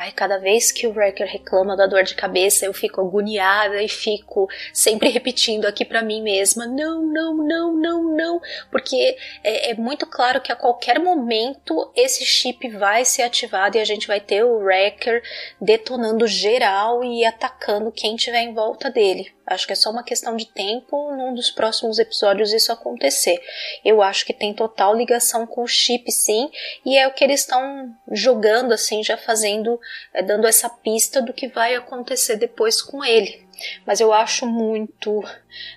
Ai, 0.00 0.12
cada 0.12 0.38
vez 0.38 0.72
que 0.72 0.86
o 0.86 0.94
Wrecker 0.94 1.26
reclama 1.26 1.76
da 1.76 1.86
dor 1.86 2.04
de 2.04 2.14
cabeça, 2.14 2.64
eu 2.64 2.72
fico 2.72 3.02
agoniada 3.02 3.82
e 3.82 3.86
fico 3.86 4.48
sempre 4.72 5.10
repetindo 5.10 5.66
aqui 5.66 5.84
para 5.84 6.02
mim 6.02 6.22
mesma: 6.22 6.64
não, 6.64 7.02
não, 7.04 7.36
não, 7.36 7.70
não, 7.74 8.16
não. 8.16 8.40
Porque 8.70 9.14
é, 9.44 9.72
é, 9.72 9.74
muito 9.74 10.06
claro 10.06 10.40
que 10.40 10.50
a 10.50 10.56
qualquer 10.56 10.98
momento 10.98 11.92
esse 11.94 12.24
chip 12.24 12.66
vai 12.70 13.04
ser 13.04 13.24
ativado 13.24 13.76
e 13.76 13.80
a 13.80 13.84
gente 13.84 14.06
vai 14.06 14.20
ter 14.20 14.42
o 14.42 14.60
Wrecker 14.60 15.22
detonando 15.60 16.26
geral 16.26 17.04
e 17.04 17.22
atacando 17.26 17.92
quem 17.92 18.16
tiver 18.16 18.40
em 18.40 18.54
volta 18.54 18.88
dele. 18.88 19.30
Acho 19.50 19.66
que 19.66 19.72
é 19.72 19.76
só 19.76 19.90
uma 19.90 20.04
questão 20.04 20.36
de 20.36 20.46
tempo 20.46 21.10
num 21.16 21.34
dos 21.34 21.50
próximos 21.50 21.98
episódios 21.98 22.52
isso 22.52 22.70
acontecer. 22.70 23.40
Eu 23.84 24.00
acho 24.00 24.24
que 24.24 24.32
tem 24.32 24.54
total 24.54 24.94
ligação 24.94 25.44
com 25.44 25.64
o 25.64 25.66
chip, 25.66 26.10
sim, 26.12 26.48
e 26.86 26.96
é 26.96 27.08
o 27.08 27.12
que 27.12 27.24
eles 27.24 27.40
estão 27.40 27.92
jogando, 28.12 28.72
assim, 28.72 29.02
já 29.02 29.16
fazendo, 29.16 29.80
é, 30.14 30.22
dando 30.22 30.46
essa 30.46 30.68
pista 30.68 31.20
do 31.20 31.32
que 31.32 31.48
vai 31.48 31.74
acontecer 31.74 32.36
depois 32.36 32.80
com 32.80 33.04
ele. 33.04 33.44
Mas 33.84 34.00
eu 34.00 34.12
acho 34.12 34.46
muito 34.46 35.22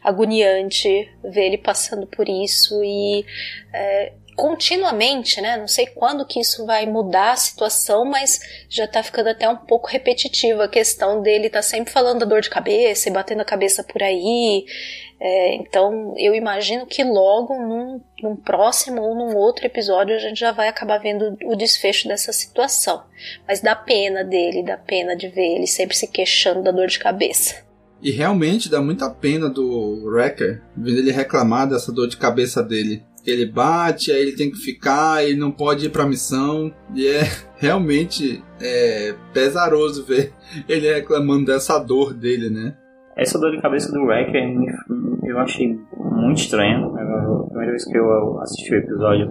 agoniante 0.04 1.12
ver 1.24 1.48
ele 1.48 1.58
passando 1.58 2.06
por 2.06 2.30
isso 2.30 2.82
e 2.84 3.26
é, 3.74 4.14
continuamente, 4.36 5.40
né? 5.42 5.58
Não 5.58 5.68
sei 5.68 5.88
quando 5.88 6.26
que 6.26 6.40
isso 6.40 6.66
vai 6.66 6.86
mudar 6.86 7.32
a 7.32 7.38
situação, 7.38 8.06
mas 8.06 8.40
já 8.70 8.88
tá 8.88 9.04
ficando 9.04 9.30
até 9.30 9.48
um 9.48 9.58
pouco 9.58 9.88
repetitiva 9.88 10.66
a 10.66 10.70
questão 10.70 11.22
dele 11.22 11.50
tá 11.50 11.62
sempre 11.62 11.92
falando 11.92 12.20
da 12.20 12.26
dor 12.26 12.42
de 12.42 12.50
cabeça 12.50 13.10
e 13.10 13.12
batendo 13.12 13.42
a 13.42 13.46
cabeça 13.46 13.84
por 13.84 14.02
aí. 14.02 14.66
É, 15.20 15.56
então 15.56 16.14
eu 16.18 16.36
imagino 16.36 16.86
que 16.86 17.04
logo 17.04 17.54
num, 17.56 18.02
num, 18.22 18.36
próximo 18.36 19.02
ou 19.02 19.16
num 19.16 19.38
outro 19.38 19.66
episódio 19.66 20.16
a 20.16 20.20
gente 20.20 20.40
já 20.40 20.52
vai 20.52 20.68
acabar 20.68 20.98
vendo 20.98 21.38
o 21.46 21.56
desfecho 21.56 22.08
dessa 22.08 22.34
situação. 22.34 23.04
Mas 23.48 23.62
dá 23.62 23.76
pena 23.76 24.24
dele, 24.24 24.64
dá 24.64 24.78
pena 24.78 25.16
de 25.16 25.30
ver 25.30 25.56
ele 25.56 25.68
sempre 25.68 25.96
se 25.96 26.08
queixando 26.08 26.62
da 26.62 26.72
dor 26.72 26.88
de 26.88 27.00
cabeça. 27.00 27.64
E 28.02 28.12
realmente 28.12 28.70
dá 28.70 28.82
muita 28.82 29.10
pena 29.10 29.50
do 29.50 30.02
Wrecker 30.04 30.62
vendo 30.76 30.98
ele 30.98 31.12
reclamar 31.12 31.70
dessa 31.70 31.90
dor 31.90 32.10
de 32.10 32.18
cabeça 32.18 32.62
dele 32.62 33.02
ele 33.26 33.46
bate, 33.46 34.12
aí 34.12 34.22
ele 34.22 34.36
tem 34.36 34.52
que 34.52 34.58
ficar, 34.58 35.24
ele 35.24 35.40
não 35.40 35.52
pode 35.52 35.86
ir 35.86 35.90
pra 35.90 36.06
missão. 36.06 36.74
E 36.94 37.08
é 37.08 37.22
realmente 37.58 38.44
é, 38.62 39.16
pesaroso 39.34 40.06
ver 40.06 40.34
ele 40.68 40.94
reclamando 40.94 41.46
dessa 41.46 41.80
dor 41.80 42.14
dele, 42.14 42.50
né? 42.50 42.76
Essa 43.16 43.40
dor 43.40 43.52
de 43.52 43.62
cabeça 43.62 43.92
do 43.92 44.04
Wrecker 44.04 44.44
eu 45.24 45.40
achei 45.40 45.80
muito 45.98 46.38
estranha. 46.40 46.78
A 46.78 47.48
primeira 47.48 47.72
vez 47.72 47.86
que 47.86 47.98
eu 47.98 48.40
assisti 48.40 48.74
o 48.74 48.78
episódio, 48.78 49.30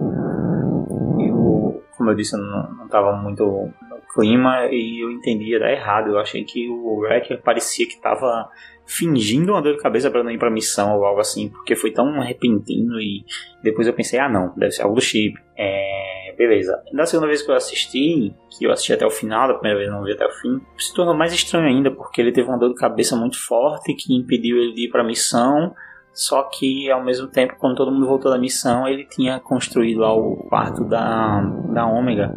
eu, 1.19 1.83
como 1.97 2.09
eu 2.09 2.15
disse, 2.15 2.35
eu 2.35 2.39
não, 2.39 2.85
estava 2.85 3.15
muito 3.17 3.43
no 3.43 3.97
clima 4.13 4.67
e 4.71 5.03
eu 5.03 5.11
entendia 5.11 5.59
dar 5.59 5.71
errado. 5.71 6.09
Eu 6.09 6.19
achei 6.19 6.43
que 6.43 6.69
o 6.69 6.99
Wrecker 6.99 7.41
parecia 7.41 7.85
que 7.85 7.93
estava 7.93 8.49
fingindo 8.85 9.53
uma 9.53 9.61
dor 9.61 9.75
de 9.75 9.81
cabeça 9.81 10.09
para 10.11 10.23
não 10.23 10.31
ir 10.31 10.37
pra 10.37 10.49
missão 10.49 10.97
ou 10.97 11.05
algo 11.05 11.19
assim, 11.19 11.49
porque 11.49 11.75
foi 11.75 11.91
tão 11.91 12.19
repentino 12.19 12.99
e 12.99 13.25
depois 13.63 13.87
eu 13.87 13.93
pensei, 13.93 14.19
ah 14.19 14.29
não, 14.29 14.53
deve 14.55 14.71
ser 14.71 14.83
algo 14.83 14.95
do 14.95 15.01
chip. 15.01 15.35
É, 15.57 16.33
beleza. 16.37 16.81
Da 16.93 17.05
segunda 17.05 17.27
vez 17.27 17.41
que 17.41 17.49
eu 17.49 17.55
assisti, 17.55 18.33
que 18.49 18.65
eu 18.65 18.71
assisti 18.71 18.93
até 18.93 19.05
o 19.05 19.11
final, 19.11 19.47
da 19.47 19.53
primeira 19.53 19.79
vez 19.79 19.91
não 19.91 20.03
vi 20.03 20.11
até 20.11 20.25
o 20.25 20.31
fim, 20.31 20.61
se 20.77 20.93
tornou 20.93 21.15
mais 21.15 21.33
estranho 21.33 21.67
ainda, 21.67 21.91
porque 21.91 22.21
ele 22.21 22.31
teve 22.31 22.47
uma 22.47 22.57
dor 22.57 22.69
de 22.69 22.75
cabeça 22.75 23.15
muito 23.15 23.39
forte 23.39 23.93
que 23.93 24.13
impediu 24.13 24.57
ele 24.57 24.73
de 24.73 24.85
ir 24.85 24.89
pra 24.89 25.03
missão. 25.03 25.73
Só 26.13 26.43
que 26.43 26.91
ao 26.91 27.03
mesmo 27.03 27.27
tempo, 27.27 27.55
quando 27.57 27.75
todo 27.75 27.91
mundo 27.91 28.05
voltou 28.05 28.29
da 28.29 28.37
missão, 28.37 28.87
ele 28.87 29.03
tinha 29.03 29.39
construído 29.39 30.01
lá 30.01 30.13
o 30.13 30.35
quarto 30.47 30.83
da, 30.85 31.41
da 31.73 31.87
Ômega. 31.87 32.31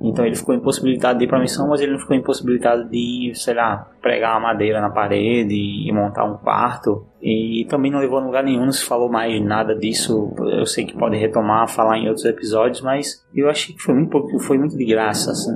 Então 0.00 0.24
ele 0.24 0.36
ficou 0.36 0.54
impossibilitado 0.54 1.18
de 1.18 1.24
ir 1.24 1.28
para 1.28 1.38
a 1.38 1.40
missão, 1.40 1.68
mas 1.68 1.80
ele 1.80 1.92
não 1.92 1.98
ficou 1.98 2.16
impossibilitado 2.16 2.88
de, 2.88 3.32
sei 3.34 3.54
lá, 3.54 3.90
pregar 4.00 4.32
uma 4.32 4.48
madeira 4.48 4.80
na 4.80 4.90
parede 4.90 5.54
e 5.54 5.90
montar 5.92 6.24
um 6.24 6.36
quarto. 6.36 7.06
E 7.20 7.66
também 7.68 7.90
não 7.90 8.00
levou 8.00 8.18
a 8.18 8.24
lugar 8.24 8.44
nenhum, 8.44 8.64
não 8.64 8.72
se 8.72 8.84
falou 8.84 9.10
mais 9.10 9.42
nada 9.42 9.74
disso. 9.74 10.32
Eu 10.38 10.66
sei 10.66 10.84
que 10.84 10.96
pode 10.96 11.16
retomar, 11.16 11.68
falar 11.68 11.98
em 11.98 12.08
outros 12.08 12.24
episódios, 12.24 12.80
mas 12.80 13.26
eu 13.34 13.48
achei 13.48 13.74
que 13.74 13.82
foi 13.82 13.94
muito 13.94 14.10
pouco, 14.10 14.38
foi 14.38 14.58
muito 14.58 14.76
de 14.76 14.84
graça, 14.84 15.30
assim. 15.30 15.52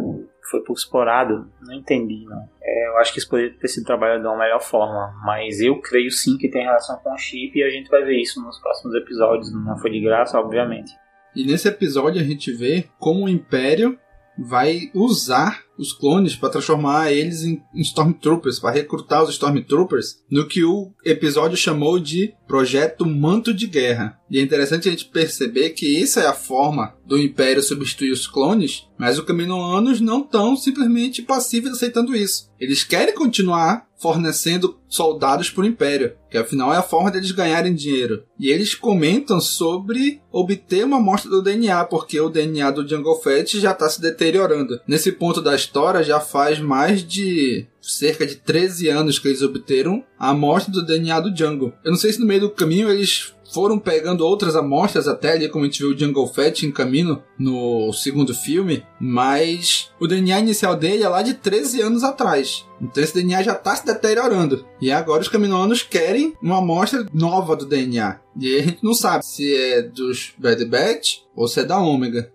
Foi 0.50 0.60
pouco 0.60 0.80
explorado, 0.80 1.46
não 1.62 1.74
entendi, 1.74 2.24
não. 2.24 2.42
É, 2.60 2.88
eu 2.88 2.96
acho 2.98 3.12
que 3.12 3.20
isso 3.20 3.28
poderia 3.28 3.56
ter 3.56 3.68
sido 3.68 3.84
trabalhado 3.84 4.22
de 4.22 4.26
uma 4.26 4.36
melhor 4.36 4.60
forma, 4.60 5.14
mas 5.24 5.60
eu 5.60 5.80
creio 5.80 6.10
sim 6.10 6.36
que 6.36 6.50
tem 6.50 6.64
relação 6.64 6.98
com 7.04 7.12
o 7.12 7.16
chip 7.16 7.56
e 7.56 7.62
a 7.62 7.70
gente 7.70 7.88
vai 7.88 8.02
ver 8.02 8.20
isso 8.20 8.42
nos 8.42 8.58
próximos 8.58 8.94
episódios. 8.96 9.52
Não 9.52 9.76
foi 9.76 9.92
de 9.92 10.00
graça, 10.00 10.40
obviamente. 10.40 10.90
E 11.36 11.46
nesse 11.46 11.68
episódio 11.68 12.20
a 12.20 12.24
gente 12.24 12.52
vê 12.52 12.88
como 12.98 13.26
o 13.26 13.28
Império 13.28 13.96
vai 14.40 14.90
usar 14.94 15.64
os 15.78 15.92
clones 15.92 16.36
para 16.36 16.50
transformar 16.50 17.12
eles 17.12 17.42
em, 17.42 17.62
em 17.74 17.80
Stormtroopers, 17.80 18.58
para 18.58 18.74
recrutar 18.74 19.22
os 19.22 19.30
Stormtroopers 19.30 20.22
no 20.30 20.46
que 20.46 20.64
o 20.64 20.92
episódio 21.04 21.56
chamou 21.56 21.98
de 21.98 22.34
Projeto 22.46 23.06
Manto 23.06 23.52
de 23.52 23.66
Guerra. 23.66 24.19
E 24.30 24.38
é 24.38 24.42
interessante 24.42 24.88
a 24.88 24.92
gente 24.92 25.06
perceber 25.06 25.70
que 25.70 25.86
isso 25.86 26.20
é 26.20 26.26
a 26.26 26.32
forma 26.32 26.94
do 27.04 27.18
Império 27.18 27.62
substituir 27.62 28.12
os 28.12 28.28
clones, 28.28 28.86
mas 28.96 29.18
os 29.18 29.24
Caminoanos 29.24 30.00
não 30.00 30.20
estão 30.20 30.54
simplesmente 30.56 31.22
passivos 31.22 31.72
aceitando 31.72 32.14
isso. 32.14 32.48
Eles 32.60 32.84
querem 32.84 33.14
continuar 33.14 33.88
fornecendo 34.00 34.78
soldados 34.88 35.50
para 35.50 35.62
o 35.62 35.66
Império, 35.66 36.14
que 36.30 36.38
afinal 36.38 36.72
é 36.72 36.76
a 36.76 36.82
forma 36.82 37.10
deles 37.10 37.32
ganharem 37.32 37.74
dinheiro. 37.74 38.22
E 38.38 38.48
eles 38.48 38.74
comentam 38.74 39.40
sobre 39.40 40.20
obter 40.32 40.84
uma 40.84 40.96
amostra 40.96 41.30
do 41.30 41.42
DNA, 41.42 41.84
porque 41.84 42.18
o 42.18 42.30
DNA 42.30 42.70
do 42.70 42.88
Jungle 42.88 43.20
Fett 43.20 43.60
já 43.60 43.72
está 43.72 43.88
se 43.88 44.00
deteriorando. 44.00 44.80
Nesse 44.86 45.12
ponto 45.12 45.42
da 45.42 45.54
história 45.54 46.02
já 46.02 46.18
faz 46.18 46.58
mais 46.58 47.06
de 47.06 47.66
cerca 47.80 48.26
de 48.26 48.36
13 48.36 48.88
anos 48.88 49.18
que 49.18 49.28
eles 49.28 49.42
obteram 49.42 50.04
a 50.18 50.30
amostra 50.30 50.72
do 50.72 50.84
DNA 50.84 51.20
do 51.20 51.32
Django. 51.32 51.72
Eu 51.84 51.90
não 51.90 51.98
sei 51.98 52.12
se 52.12 52.20
no 52.20 52.26
meio 52.26 52.40
do 52.40 52.50
caminho 52.50 52.90
eles 52.90 53.34
foram 53.52 53.78
pegando 53.78 54.26
outras 54.26 54.56
amostras 54.56 55.08
até 55.08 55.32
ali, 55.32 55.48
como 55.48 55.64
a 55.64 55.68
gente 55.68 55.80
viu 55.80 55.90
o 55.90 55.98
Jungle 55.98 56.26
Fett 56.26 56.66
em 56.66 56.72
caminho 56.72 57.22
no 57.38 57.92
segundo 57.92 58.34
filme, 58.34 58.84
mas 59.00 59.90
o 60.00 60.06
DNA 60.06 60.40
inicial 60.40 60.76
dele 60.76 61.02
é 61.02 61.08
lá 61.08 61.22
de 61.22 61.34
13 61.34 61.80
anos 61.80 62.04
atrás. 62.04 62.66
Então 62.80 63.02
esse 63.02 63.14
DNA 63.14 63.42
já 63.42 63.52
está 63.52 63.76
se 63.76 63.84
deteriorando. 63.84 64.64
E 64.80 64.90
agora 64.90 65.20
os 65.20 65.28
caminoanos 65.28 65.82
querem 65.82 66.34
uma 66.42 66.58
amostra 66.58 67.06
nova 67.12 67.54
do 67.54 67.66
DNA. 67.66 68.20
E 68.38 68.56
a 68.56 68.62
gente 68.62 68.82
não 68.82 68.94
sabe 68.94 69.26
se 69.26 69.54
é 69.54 69.82
dos 69.82 70.32
Bad 70.38 70.64
Batch 70.64 71.18
ou 71.34 71.46
se 71.46 71.60
é 71.60 71.64
da 71.64 71.78
Ômega. 71.78 72.32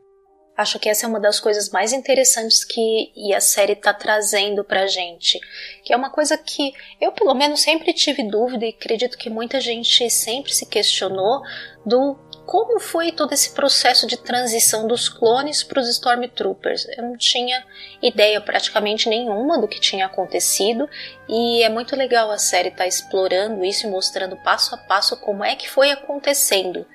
Acho 0.57 0.79
que 0.79 0.87
essa 0.87 1.05
é 1.05 1.09
uma 1.09 1.19
das 1.19 1.39
coisas 1.39 1.69
mais 1.69 1.91
interessantes 1.91 2.63
que 2.63 3.11
a 3.33 3.41
série 3.41 3.73
está 3.73 3.93
trazendo 3.93 4.63
pra 4.63 4.87
gente. 4.87 5.39
Que 5.83 5.93
é 5.93 5.97
uma 5.97 6.09
coisa 6.09 6.37
que 6.37 6.73
eu, 6.99 7.11
pelo 7.11 7.33
menos, 7.33 7.61
sempre 7.61 7.91
tive 7.93 8.23
dúvida 8.23 8.65
e 8.65 8.69
acredito 8.69 9.17
que 9.17 9.29
muita 9.29 9.59
gente 9.59 10.09
sempre 10.09 10.53
se 10.53 10.65
questionou 10.65 11.41
do 11.85 12.15
como 12.45 12.79
foi 12.79 13.11
todo 13.11 13.33
esse 13.33 13.51
processo 13.51 14.05
de 14.05 14.17
transição 14.17 14.87
dos 14.87 15.09
clones 15.09 15.63
para 15.63 15.79
os 15.79 15.89
Stormtroopers. 15.89 16.87
Eu 16.97 17.03
não 17.03 17.17
tinha 17.17 17.65
ideia 18.01 18.39
praticamente 18.39 19.09
nenhuma 19.09 19.59
do 19.59 19.67
que 19.67 19.79
tinha 19.79 20.05
acontecido 20.05 20.87
e 21.27 21.63
é 21.63 21.69
muito 21.69 21.95
legal 21.95 22.29
a 22.29 22.37
série 22.37 22.69
estar 22.69 22.83
tá 22.83 22.87
explorando 22.87 23.65
isso 23.65 23.87
e 23.87 23.89
mostrando 23.89 24.37
passo 24.37 24.75
a 24.75 24.77
passo 24.77 25.17
como 25.17 25.43
é 25.43 25.55
que 25.55 25.69
foi 25.69 25.91
acontecendo. 25.91 26.85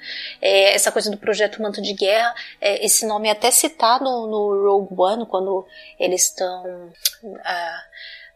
É, 0.41 0.75
essa 0.75 0.93
coisa 0.93 1.11
do 1.11 1.17
projeto 1.17 1.61
Manto 1.61 1.83
de 1.83 1.93
Guerra, 1.93 2.35
é, 2.61 2.85
esse 2.85 3.05
nome 3.07 3.29
é 3.29 3.33
até 3.33 3.51
citado 3.51 4.05
no 4.05 4.65
Rogue 4.65 4.95
One, 4.97 5.27
quando 5.27 5.67
eles 5.99 6.27
estão. 6.27 6.93
Ah, 7.45 7.83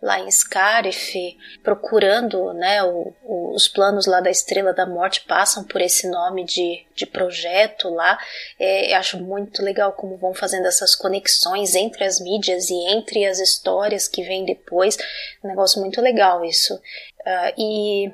lá 0.05 0.21
em 0.21 0.31
Scarif, 0.31 1.35
procurando, 1.63 2.53
né, 2.53 2.83
o, 2.83 3.15
o, 3.23 3.55
os 3.55 3.67
planos 3.67 4.05
lá 4.05 4.21
da 4.21 4.31
Estrela 4.31 4.75
da 4.75 4.85
Morte 4.85 5.23
passam 5.23 5.65
por 5.65 5.81
esse 5.81 6.07
nome 6.07 6.45
de, 6.45 6.85
de 6.95 7.07
projeto 7.07 7.89
lá. 7.89 8.19
É, 8.61 8.93
eu 8.93 8.99
acho 8.99 9.19
muito 9.19 9.63
legal 9.63 9.95
como 9.95 10.19
vão 10.19 10.35
fazendo 10.35 10.67
essas 10.67 10.95
conexões 10.95 11.75
entre 11.75 12.05
as 12.05 12.21
mídias 12.21 12.69
e 12.69 12.75
entre 12.91 13.25
as 13.25 13.39
histórias 13.39 14.07
que 14.07 14.23
vêm 14.23 14.45
depois. 14.45 14.99
Um 15.43 15.49
negócio 15.49 15.81
muito 15.81 16.03
legal 16.03 16.45
isso. 16.45 16.75
Uh, 16.75 17.53
e 17.57 18.13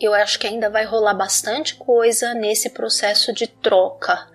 eu 0.00 0.12
acho 0.14 0.40
que 0.40 0.46
ainda 0.48 0.68
vai 0.68 0.84
rolar 0.84 1.14
bastante 1.14 1.76
coisa 1.76 2.34
nesse 2.34 2.70
processo 2.70 3.32
de 3.32 3.46
troca 3.46 4.26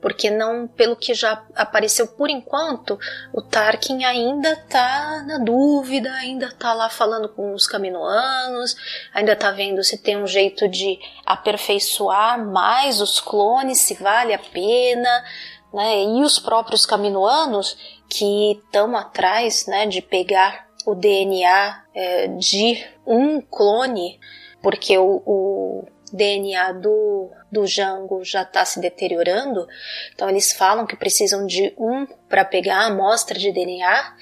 porque 0.00 0.30
não, 0.30 0.66
pelo 0.66 0.96
que 0.96 1.14
já 1.14 1.44
apareceu 1.54 2.06
por 2.08 2.30
enquanto, 2.30 2.98
o 3.32 3.42
Tarkin 3.42 4.04
ainda 4.04 4.56
tá 4.68 5.22
na 5.26 5.38
dúvida, 5.38 6.10
ainda 6.12 6.50
tá 6.52 6.72
lá 6.72 6.88
falando 6.88 7.28
com 7.28 7.52
os 7.52 7.66
caminoanos, 7.66 8.76
ainda 9.12 9.36
tá 9.36 9.50
vendo 9.50 9.84
se 9.84 9.98
tem 9.98 10.16
um 10.16 10.26
jeito 10.26 10.68
de 10.68 10.98
aperfeiçoar 11.26 12.44
mais 12.44 13.00
os 13.00 13.20
clones, 13.20 13.78
se 13.78 13.94
vale 13.94 14.32
a 14.32 14.38
pena, 14.38 15.24
né? 15.72 16.02
E 16.02 16.22
os 16.22 16.38
próprios 16.38 16.84
caminoanos 16.84 17.76
que 18.08 18.52
estão 18.52 18.96
atrás, 18.96 19.66
né, 19.66 19.86
de 19.86 20.02
pegar 20.02 20.68
o 20.84 20.94
DNA 20.94 21.84
é, 21.94 22.26
de 22.28 22.84
um 23.06 23.40
clone, 23.40 24.18
porque 24.62 24.96
o, 24.98 25.22
o 25.24 25.86
DNA 26.12 26.72
do, 26.72 27.30
do 27.50 27.66
Jango 27.66 28.24
já 28.24 28.42
está 28.42 28.64
se 28.64 28.80
deteriorando, 28.80 29.66
então 30.14 30.28
eles 30.28 30.52
falam 30.52 30.86
que 30.86 30.96
precisam 30.96 31.46
de 31.46 31.72
um 31.78 32.06
para 32.28 32.44
pegar 32.44 32.82
a 32.82 32.86
amostra 32.86 33.38
de 33.38 33.52
DNA 33.52 34.16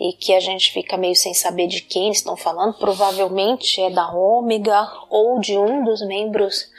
e 0.00 0.14
que 0.14 0.32
a 0.32 0.40
gente 0.40 0.72
fica 0.72 0.96
meio 0.96 1.14
sem 1.14 1.34
saber 1.34 1.66
de 1.66 1.82
quem 1.82 2.06
eles 2.06 2.18
estão 2.18 2.36
falando. 2.36 2.74
Provavelmente 2.78 3.80
é 3.82 3.90
da 3.90 4.10
Ômega 4.10 4.90
ou 5.10 5.38
de 5.38 5.58
um 5.58 5.84
dos 5.84 6.00
membros 6.06 6.70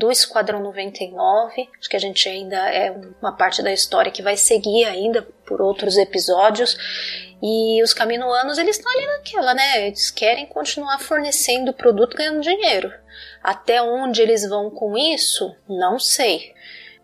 do 0.00 0.10
Esquadrão 0.10 0.60
99. 0.62 1.68
Acho 1.78 1.90
que 1.90 1.96
a 1.96 2.00
gente 2.00 2.26
ainda 2.26 2.56
é 2.56 2.90
uma 3.20 3.36
parte 3.36 3.62
da 3.62 3.70
história 3.70 4.10
que 4.10 4.22
vai 4.22 4.34
seguir 4.34 4.86
ainda 4.86 5.22
por 5.44 5.60
outros 5.60 5.98
episódios. 5.98 6.74
E 7.42 7.82
os 7.82 7.92
caminoanos, 7.92 8.56
eles 8.56 8.76
estão 8.76 8.90
ali 8.90 9.06
naquela, 9.06 9.52
né? 9.52 9.86
Eles 9.86 10.10
querem 10.10 10.46
continuar 10.46 10.98
fornecendo 10.98 11.74
produto 11.74 12.16
ganhando 12.16 12.40
dinheiro. 12.40 12.90
Até 13.42 13.82
onde 13.82 14.22
eles 14.22 14.48
vão 14.48 14.70
com 14.70 14.96
isso, 14.96 15.54
não 15.68 15.98
sei. 15.98 16.54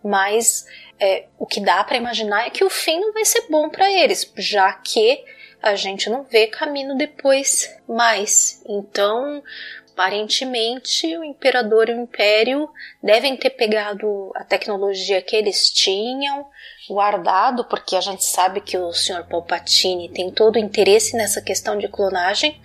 Mas 0.03 0.65
é, 0.99 1.27
o 1.37 1.45
que 1.45 1.59
dá 1.59 1.83
para 1.83 1.97
imaginar 1.97 2.47
é 2.47 2.49
que 2.49 2.63
o 2.63 2.69
fim 2.69 2.99
não 2.99 3.13
vai 3.13 3.25
ser 3.25 3.45
bom 3.47 3.69
para 3.69 3.91
eles, 3.91 4.31
já 4.35 4.73
que 4.73 5.23
a 5.61 5.75
gente 5.75 6.09
não 6.09 6.23
vê 6.23 6.47
caminho 6.47 6.97
depois 6.97 7.71
mais. 7.87 8.63
Então, 8.67 9.43
aparentemente, 9.97 11.17
o 11.17 11.23
imperador 11.23 11.89
e 11.89 11.93
o 11.93 12.01
império 12.01 12.69
devem 13.01 13.35
ter 13.35 13.49
pegado 13.49 14.31
a 14.35 14.43
tecnologia 14.43 15.23
que 15.23 15.35
eles 15.35 15.71
tinham, 15.71 16.45
guardado, 16.87 17.65
porque 17.65 17.95
a 17.95 18.01
gente 18.01 18.23
sabe 18.23 18.61
que 18.61 18.77
o 18.77 18.93
Sr. 18.93 19.25
Palpatine 19.27 20.09
tem 20.09 20.31
todo 20.31 20.57
o 20.57 20.59
interesse 20.59 21.17
nessa 21.17 21.41
questão 21.41 21.79
de 21.79 21.87
clonagem. 21.87 22.61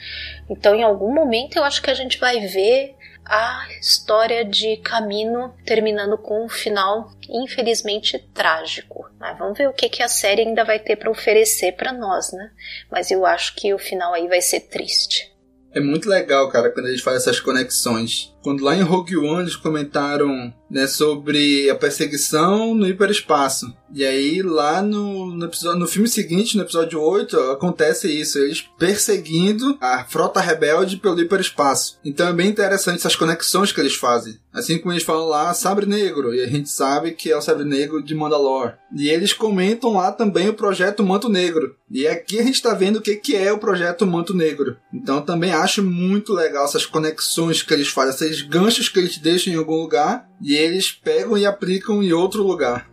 Então, 0.50 0.74
em 0.74 0.82
algum 0.82 1.10
momento, 1.10 1.56
eu 1.56 1.64
acho 1.64 1.80
que 1.80 1.90
a 1.90 1.94
gente 1.94 2.18
vai 2.18 2.38
ver 2.40 2.94
a 3.24 3.66
história 3.80 4.44
de 4.44 4.76
Camino 4.78 5.54
terminando 5.64 6.18
com 6.18 6.44
um 6.44 6.50
final 6.50 7.12
infelizmente 7.30 8.18
trágico. 8.34 9.10
Mas 9.18 9.38
vamos 9.38 9.56
ver 9.56 9.70
o 9.70 9.72
que, 9.72 9.88
que 9.88 10.02
a 10.02 10.08
série 10.08 10.42
ainda 10.42 10.64
vai 10.64 10.78
ter 10.78 10.96
para 10.96 11.10
oferecer 11.10 11.72
para 11.72 11.94
nós, 11.94 12.30
né? 12.30 12.50
Mas 12.90 13.10
eu 13.10 13.24
acho 13.24 13.54
que 13.54 13.72
o 13.72 13.78
final 13.78 14.12
aí 14.12 14.28
vai 14.28 14.42
ser 14.42 14.60
triste. 14.60 15.31
É 15.74 15.80
muito 15.80 16.08
legal, 16.08 16.48
cara, 16.48 16.70
quando 16.70 16.86
a 16.86 16.90
gente 16.90 17.02
faz 17.02 17.18
essas 17.18 17.40
conexões. 17.40 18.31
Quando 18.42 18.64
lá 18.64 18.76
em 18.76 18.82
Rogue 18.82 19.16
One 19.16 19.42
eles 19.42 19.56
comentaram 19.56 20.52
né, 20.72 20.86
sobre 20.86 21.68
a 21.68 21.74
perseguição 21.74 22.74
no 22.74 22.88
hiperespaço. 22.88 23.72
E 23.94 24.06
aí, 24.06 24.40
lá 24.40 24.80
no, 24.80 25.26
no, 25.26 25.44
episódio, 25.44 25.78
no 25.78 25.86
filme 25.86 26.08
seguinte, 26.08 26.56
no 26.56 26.62
episódio 26.62 26.98
8, 26.98 27.38
acontece 27.50 28.10
isso. 28.10 28.38
Eles 28.38 28.62
perseguindo 28.78 29.76
a 29.82 30.04
frota 30.04 30.40
rebelde 30.40 30.96
pelo 30.96 31.20
hiperespaço. 31.20 31.98
Então 32.02 32.26
é 32.26 32.32
bem 32.32 32.48
interessante 32.48 32.96
essas 32.96 33.14
conexões 33.14 33.70
que 33.70 33.78
eles 33.78 33.94
fazem. 33.94 34.38
Assim 34.50 34.78
como 34.78 34.94
eles 34.94 35.02
falam 35.02 35.28
lá, 35.28 35.52
Sabre 35.52 35.84
Negro. 35.84 36.34
E 36.34 36.40
a 36.40 36.48
gente 36.48 36.70
sabe 36.70 37.12
que 37.12 37.30
é 37.30 37.36
o 37.36 37.42
Sabre 37.42 37.64
Negro 37.64 38.02
de 38.02 38.14
Mandalore. 38.14 38.74
E 38.96 39.10
eles 39.10 39.34
comentam 39.34 39.94
lá 39.94 40.10
também 40.10 40.48
o 40.48 40.54
projeto 40.54 41.02
Manto 41.02 41.28
Negro. 41.28 41.76
E 41.90 42.06
aqui 42.06 42.38
a 42.38 42.42
gente 42.42 42.54
está 42.54 42.72
vendo 42.72 42.96
o 42.96 43.02
que, 43.02 43.16
que 43.16 43.36
é 43.36 43.52
o 43.52 43.58
projeto 43.58 44.06
Manto 44.06 44.32
Negro. 44.32 44.78
Então 44.92 45.20
também 45.20 45.52
acho 45.52 45.82
muito 45.82 46.32
legal 46.32 46.64
essas 46.64 46.86
conexões 46.86 47.62
que 47.62 47.74
eles 47.74 47.88
fazem, 47.88 48.31
esses 48.32 48.42
ganchos 48.42 48.88
que 48.88 48.98
eles 48.98 49.18
deixam 49.18 49.52
em 49.52 49.56
algum 49.56 49.76
lugar 49.76 50.26
e 50.40 50.54
eles 50.54 50.90
pegam 50.90 51.36
e 51.36 51.44
aplicam 51.44 52.02
em 52.02 52.12
outro 52.12 52.42
lugar. 52.42 52.90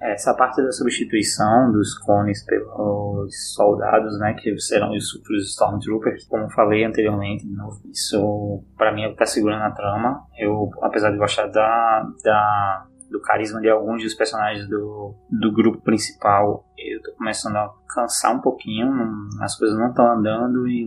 Essa 0.00 0.32
parte 0.32 0.62
da 0.62 0.72
substituição 0.72 1.70
dos 1.70 1.98
clones 1.98 2.42
pelos 2.46 3.52
soldados, 3.54 4.18
né, 4.18 4.32
que 4.32 4.58
serão 4.58 4.96
os, 4.96 5.12
os 5.14 5.50
Stormtroopers, 5.50 6.24
como 6.26 6.50
falei 6.50 6.84
anteriormente, 6.84 7.46
isso 7.92 8.64
para 8.78 8.94
mim 8.94 9.02
é 9.02 9.08
o 9.08 9.10
que 9.10 9.18
tá 9.18 9.26
segurando 9.26 9.62
a 9.62 9.70
trama. 9.70 10.22
Eu, 10.38 10.70
apesar 10.80 11.10
de 11.10 11.18
gostar 11.18 11.48
da, 11.48 12.08
da 12.24 12.86
do 13.10 13.20
carisma 13.20 13.60
de 13.60 13.68
alguns 13.68 14.02
dos 14.02 14.14
personagens 14.14 14.68
do, 14.68 15.14
do 15.28 15.52
grupo 15.52 15.80
principal, 15.80 16.64
eu 16.78 17.02
tô 17.02 17.12
começando 17.12 17.56
a 17.56 17.72
cansar 17.92 18.34
um 18.34 18.40
pouquinho, 18.40 18.86
não, 18.86 19.28
as 19.42 19.58
coisas 19.58 19.76
não 19.76 19.88
estão 19.88 20.06
andando 20.06 20.68
e 20.68 20.86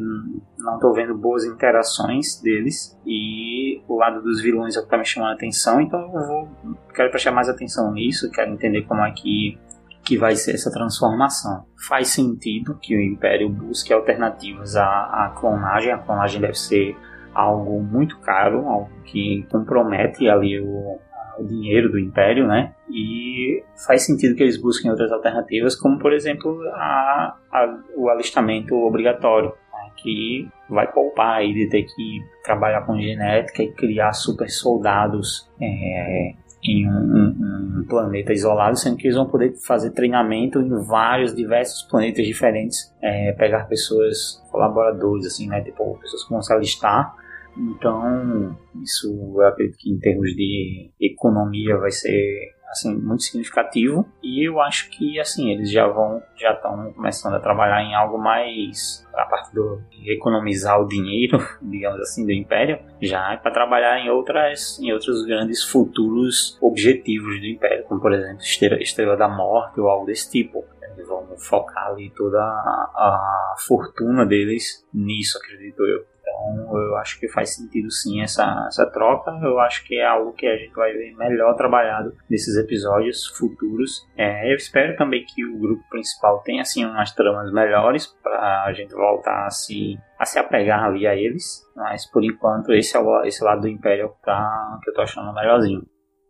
não 0.58 0.80
tô 0.80 0.94
vendo 0.94 1.16
boas 1.16 1.44
interações 1.44 2.40
deles. 2.42 2.98
E 3.06 3.84
o 3.88 3.98
lado 3.98 4.22
dos 4.22 4.42
vilões 4.42 4.76
é 4.76 4.80
o 4.80 4.84
que 4.84 4.90
tá 4.90 4.98
me 4.98 5.06
chamando 5.06 5.32
a 5.32 5.34
atenção, 5.34 5.82
então 5.82 6.00
eu 6.00 6.28
vou, 6.28 6.50
quero 6.94 7.12
prestar 7.12 7.32
mais 7.32 7.50
atenção 7.50 7.92
nisso, 7.92 8.32
quero 8.32 8.52
entender 8.52 8.84
como 8.84 9.02
é 9.02 9.12
que 9.12 9.60
que 10.06 10.18
vai 10.18 10.36
ser 10.36 10.56
essa 10.56 10.70
transformação. 10.70 11.66
Faz 11.88 12.10
sentido 12.10 12.78
que 12.82 12.94
o 12.94 13.00
Império 13.00 13.48
busque 13.50 13.94
alternativas 13.94 14.76
à, 14.76 14.84
à 14.84 15.30
clonagem. 15.30 15.94
A 15.94 15.98
clonagem 15.98 16.42
deve 16.42 16.56
ser 16.56 16.98
algo 17.34 17.82
muito 17.82 18.20
caro, 18.20 18.68
algo 18.68 18.90
que 19.06 19.48
compromete 19.50 20.28
ali 20.28 20.60
o, 20.60 21.00
o 21.38 21.44
dinheiro 21.44 21.92
do 21.92 22.00
império, 22.00 22.48
né? 22.48 22.74
E 22.90 23.64
faz 23.86 24.06
sentido 24.06 24.36
que 24.36 24.44
eles 24.44 24.60
busquem 24.60 24.90
outras 24.90 25.12
alternativas, 25.12 25.76
como 25.76 26.00
por 26.00 26.14
exemplo 26.14 26.62
a, 26.74 27.36
a, 27.52 27.80
o 27.96 28.10
alistamento 28.10 28.76
obrigatório, 28.76 29.50
né? 29.50 29.92
que 29.98 30.48
vai 30.70 30.92
poupar 30.92 31.38
aí 31.38 31.54
de 31.54 31.70
ter 31.70 31.84
que 31.84 32.20
trabalhar 32.44 32.82
com 32.86 33.00
genética 33.00 33.64
e 33.64 33.72
criar 33.72 34.14
super 34.14 34.50
soldados 34.50 35.50
é, 35.62 36.34
em 36.66 36.88
um, 36.88 36.92
um, 36.92 37.80
um, 37.80 37.86
planeta 37.88 38.32
isolado, 38.32 38.78
sendo 38.78 38.96
que 38.96 39.08
eles 39.08 39.18
vão 39.18 39.28
poder 39.28 39.54
fazer 39.66 39.92
treinamento 39.92 40.62
em 40.62 40.70
vários, 40.86 41.36
diversos 41.36 41.84
planetas 41.84 42.26
diferentes, 42.26 42.94
é, 43.02 43.34
pegar 43.34 43.66
pessoas, 43.66 44.42
colaboradores, 44.50 45.26
assim, 45.26 45.48
né? 45.48 45.62
Tipo, 45.62 45.98
pessoas 46.00 46.24
que 46.24 46.30
vão 46.30 46.42
se 46.42 46.54
alistar. 46.54 47.14
Então, 47.58 48.58
isso 48.82 49.08
eu 49.36 49.48
acredito 49.48 49.78
que 49.78 49.92
em 49.92 50.00
termos 50.00 50.30
de 50.36 50.92
economia 51.00 51.78
vai 51.78 51.92
ser 51.92 52.54
assim 52.74 52.96
muito 52.96 53.24
significativo. 53.24 54.06
E 54.22 54.48
eu 54.48 54.60
acho 54.60 54.90
que 54.90 55.20
assim 55.20 55.52
eles 55.52 55.72
já 55.72 55.88
vão 55.88 56.22
já 56.36 56.54
estão 56.54 56.92
começando 56.94 57.36
a 57.36 57.40
trabalhar 57.40 57.82
em 57.84 57.96
algo 57.96 58.18
mais 58.18 59.08
a 59.14 59.26
parte 59.26 59.54
do 59.54 59.80
economizar 60.06 60.82
o 60.82 60.88
dinheiro 60.88 61.38
digamos 61.62 62.02
assim 62.02 62.26
do 62.26 62.32
império 62.32 62.80
já 63.00 63.34
é 63.34 63.38
para 63.38 63.52
trabalhar 63.52 64.00
em 64.00 64.10
outras 64.10 64.80
em 64.80 64.92
outros 64.92 65.24
grandes 65.26 65.64
futuros 65.64 66.58
objetivos 66.62 67.40
do 67.40 67.46
império 67.46 67.86
como 67.86 68.02
por 68.02 68.12
exemplo 68.12 68.42
estrela, 68.42 68.82
estrela 68.82 69.16
da 69.16 69.30
morte 69.30 69.80
ou 69.80 69.88
algo 69.88 70.06
desse 70.06 70.30
tipo. 70.32 70.66
Eles 70.96 71.08
vão 71.08 71.26
focar 71.38 71.88
ali 71.88 72.12
toda 72.12 72.40
a, 72.40 72.92
a 72.96 73.56
fortuna 73.66 74.26
deles 74.26 74.86
nisso 74.94 75.40
acredito 75.40 75.84
eu 75.86 76.13
então 76.34 76.78
eu 76.78 76.98
acho 76.98 77.20
que 77.20 77.28
faz 77.28 77.56
sentido 77.56 77.90
sim 77.92 78.22
essa, 78.22 78.66
essa 78.68 78.86
troca. 78.88 79.32
Eu 79.42 79.60
acho 79.60 79.86
que 79.86 79.96
é 79.96 80.06
algo 80.06 80.34
que 80.34 80.48
a 80.48 80.58
gente 80.58 80.74
vai 80.74 80.92
ver 80.92 81.16
melhor 81.16 81.56
trabalhado 81.56 82.16
nesses 82.30 82.58
episódios 82.58 83.28
futuros. 83.28 84.08
É, 84.18 84.52
eu 84.52 84.56
espero 84.56 84.96
também 84.96 85.24
que 85.26 85.46
o 85.46 85.58
grupo 85.58 85.84
principal 85.90 86.40
tenha 86.40 86.62
assim 86.62 86.86
umas 86.86 87.12
tramas 87.14 87.52
melhores 87.52 88.08
para 88.08 88.66
a 88.66 88.74
gente 88.74 88.94
voltar 88.94 89.46
a 89.46 89.50
se, 89.50 89.98
a 90.20 90.26
se 90.26 90.40
apegar 90.40 90.84
ali 90.84 91.08
a 91.08 91.16
eles. 91.16 91.64
Mas 91.76 92.10
por 92.10 92.24
enquanto 92.24 92.74
esse 92.74 92.96
é 92.96 93.00
o, 93.00 93.24
esse 93.24 93.44
lado 93.44 93.62
do 93.62 93.68
Império 93.68 94.10
que, 94.10 94.22
tá, 94.24 94.80
que 94.84 94.90
eu 94.90 94.94
tô 94.94 95.02
achando 95.02 95.34
melhorzinho. 95.34 95.86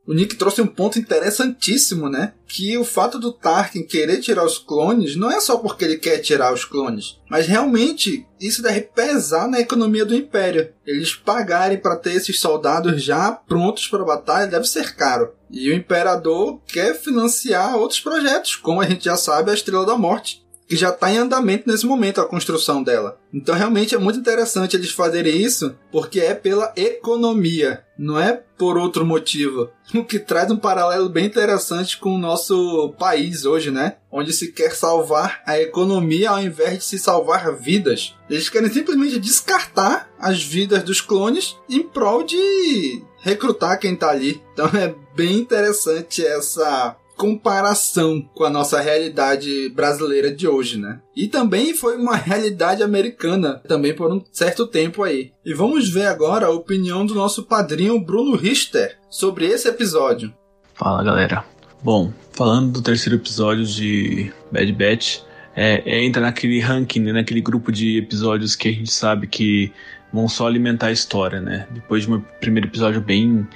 O 0.06 0.14
Nick 0.14 0.36
trouxe 0.36 0.62
um 0.62 0.68
ponto 0.68 1.00
interessantíssimo, 1.00 2.10
né? 2.10 2.34
Que 2.46 2.78
o 2.78 2.84
fato 2.84 3.18
do 3.18 3.32
Tarkin 3.32 3.84
querer 3.84 4.20
tirar 4.20 4.44
os 4.44 4.58
clones 4.58 5.16
não 5.16 5.32
é 5.32 5.40
só 5.40 5.58
porque 5.58 5.86
ele 5.86 5.98
quer 5.98 6.20
tirar 6.20 6.54
os 6.54 6.66
clones, 6.66 7.20
mas 7.30 7.48
realmente 7.48 8.28
isso 8.40 8.62
deve 8.62 8.82
pesar 8.82 9.48
na 9.48 9.62
economia 9.62 10.06
do 10.06 10.14
Império. 10.16 10.74
Eles 10.86 11.16
pagarem 11.16 11.78
para 11.78 11.96
ter 11.96 12.14
esses 12.14 12.40
soldados 12.40 13.02
já 13.02 13.32
prontos 13.32 13.88
para 13.88 14.02
a 14.02 14.06
batalha 14.06 14.48
deve 14.48 14.66
ser 14.66 14.94
caro. 14.94 15.32
E 15.50 15.70
o 15.70 15.74
Imperador 15.74 16.60
quer 16.68 16.96
financiar 16.96 17.78
outros 17.78 18.02
projetos, 18.02 18.56
como 18.58 18.82
a 18.82 18.86
gente 18.86 19.06
já 19.06 19.16
sabe, 19.16 19.52
a 19.52 19.54
Estrela 19.54 19.86
da 19.86 19.98
Morte, 19.98 20.43
que 20.74 20.78
já 20.78 20.90
está 20.90 21.12
em 21.12 21.20
andamento 21.20 21.70
nesse 21.70 21.86
momento 21.86 22.20
a 22.20 22.26
construção 22.26 22.82
dela. 22.82 23.20
Então 23.32 23.54
realmente 23.54 23.94
é 23.94 23.98
muito 24.00 24.18
interessante 24.18 24.76
eles 24.76 24.90
fazerem 24.90 25.38
isso, 25.38 25.76
porque 25.92 26.20
é 26.20 26.34
pela 26.34 26.74
economia, 26.76 27.86
não 27.96 28.20
é 28.20 28.42
por 28.58 28.76
outro 28.76 29.06
motivo. 29.06 29.70
O 29.94 30.04
que 30.04 30.18
traz 30.18 30.50
um 30.50 30.58
paralelo 30.58 31.08
bem 31.10 31.26
interessante 31.26 32.00
com 32.00 32.16
o 32.16 32.18
nosso 32.18 32.96
país 32.98 33.46
hoje, 33.46 33.70
né? 33.70 33.98
Onde 34.12 34.34
se 34.34 34.52
quer 34.52 34.74
salvar 34.74 35.44
a 35.46 35.60
economia 35.60 36.32
ao 36.32 36.42
invés 36.42 36.80
de 36.80 36.86
se 36.86 36.98
salvar 36.98 37.56
vidas. 37.56 38.16
Eles 38.28 38.50
querem 38.50 38.72
simplesmente 38.72 39.20
descartar 39.20 40.10
as 40.18 40.42
vidas 40.42 40.82
dos 40.82 41.02
clones 41.02 41.56
em 41.70 41.84
prol 41.84 42.24
de 42.24 43.04
recrutar 43.20 43.80
quem 43.80 43.94
está 43.94 44.10
ali. 44.10 44.42
Então 44.54 44.66
é 44.74 44.96
bem 45.16 45.38
interessante 45.38 46.26
essa 46.26 46.98
comparação 47.24 48.22
com 48.36 48.44
a 48.44 48.50
nossa 48.50 48.82
realidade 48.82 49.70
brasileira 49.70 50.30
de 50.30 50.46
hoje, 50.46 50.78
né? 50.78 51.00
E 51.16 51.30
também 51.30 51.74
foi 51.74 51.96
uma 51.96 52.18
realidade 52.20 52.84
americana, 52.84 53.62
também 53.66 53.96
por 53.96 54.12
um 54.12 54.22
certo 54.30 54.68
tempo 54.68 55.04
aí. 55.04 55.32
E 55.46 55.54
vamos 55.54 55.90
ver 55.90 56.08
agora 56.08 56.48
a 56.48 56.52
opinião 56.52 57.06
do 57.06 57.16
nosso 57.16 57.44
padrinho 57.44 57.98
Bruno 57.98 58.36
Richter 58.36 58.98
sobre 59.10 59.46
esse 59.46 59.70
episódio. 59.70 60.34
Fala 60.74 61.02
galera. 61.02 61.46
Bom, 61.82 62.12
falando 62.34 62.74
do 62.74 62.82
terceiro 62.82 63.18
episódio 63.18 63.66
de 63.66 64.30
Bad 64.52 64.74
Batch, 64.74 65.20
é, 65.56 65.82
é, 65.86 66.04
entra 66.04 66.22
naquele 66.22 66.60
ranking, 66.60 67.00
né, 67.00 67.14
naquele 67.14 67.40
grupo 67.40 67.72
de 67.72 68.00
episódios 68.00 68.54
que 68.54 68.68
a 68.68 68.72
gente 68.74 68.92
sabe 68.92 69.28
que 69.28 69.72
vão 70.12 70.28
só 70.28 70.46
alimentar 70.46 70.88
a 70.88 70.92
história, 70.92 71.40
né? 71.40 71.68
Depois 71.72 72.04
de 72.04 72.12
um 72.12 72.20
primeiro 72.42 72.68
episódio 72.68 73.00
bem 73.00 73.48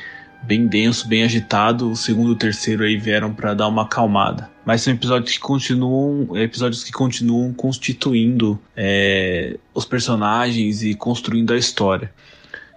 bem 0.44 0.68
denso, 0.68 1.08
bem 1.08 1.24
agitado. 1.24 1.92
O 1.92 1.96
segundo 1.96 2.30
e 2.30 2.34
o 2.34 2.36
terceiro 2.36 2.84
aí 2.84 2.98
vieram 2.98 3.34
para 3.34 3.54
dar 3.54 3.68
uma 3.68 3.84
acalmada. 3.84 4.50
Mas 4.66 4.82
são 4.82 4.94
episódios 4.94 5.34
que 5.34 5.40
continuam, 5.40 6.36
episódios 6.38 6.84
que 6.84 6.92
continuam 6.92 7.54
constituindo 7.54 8.60
é, 8.76 9.58
os 9.74 9.86
personagens 9.86 10.84
e 10.84 10.94
construindo 10.94 11.54
a 11.54 11.58
história. 11.58 12.12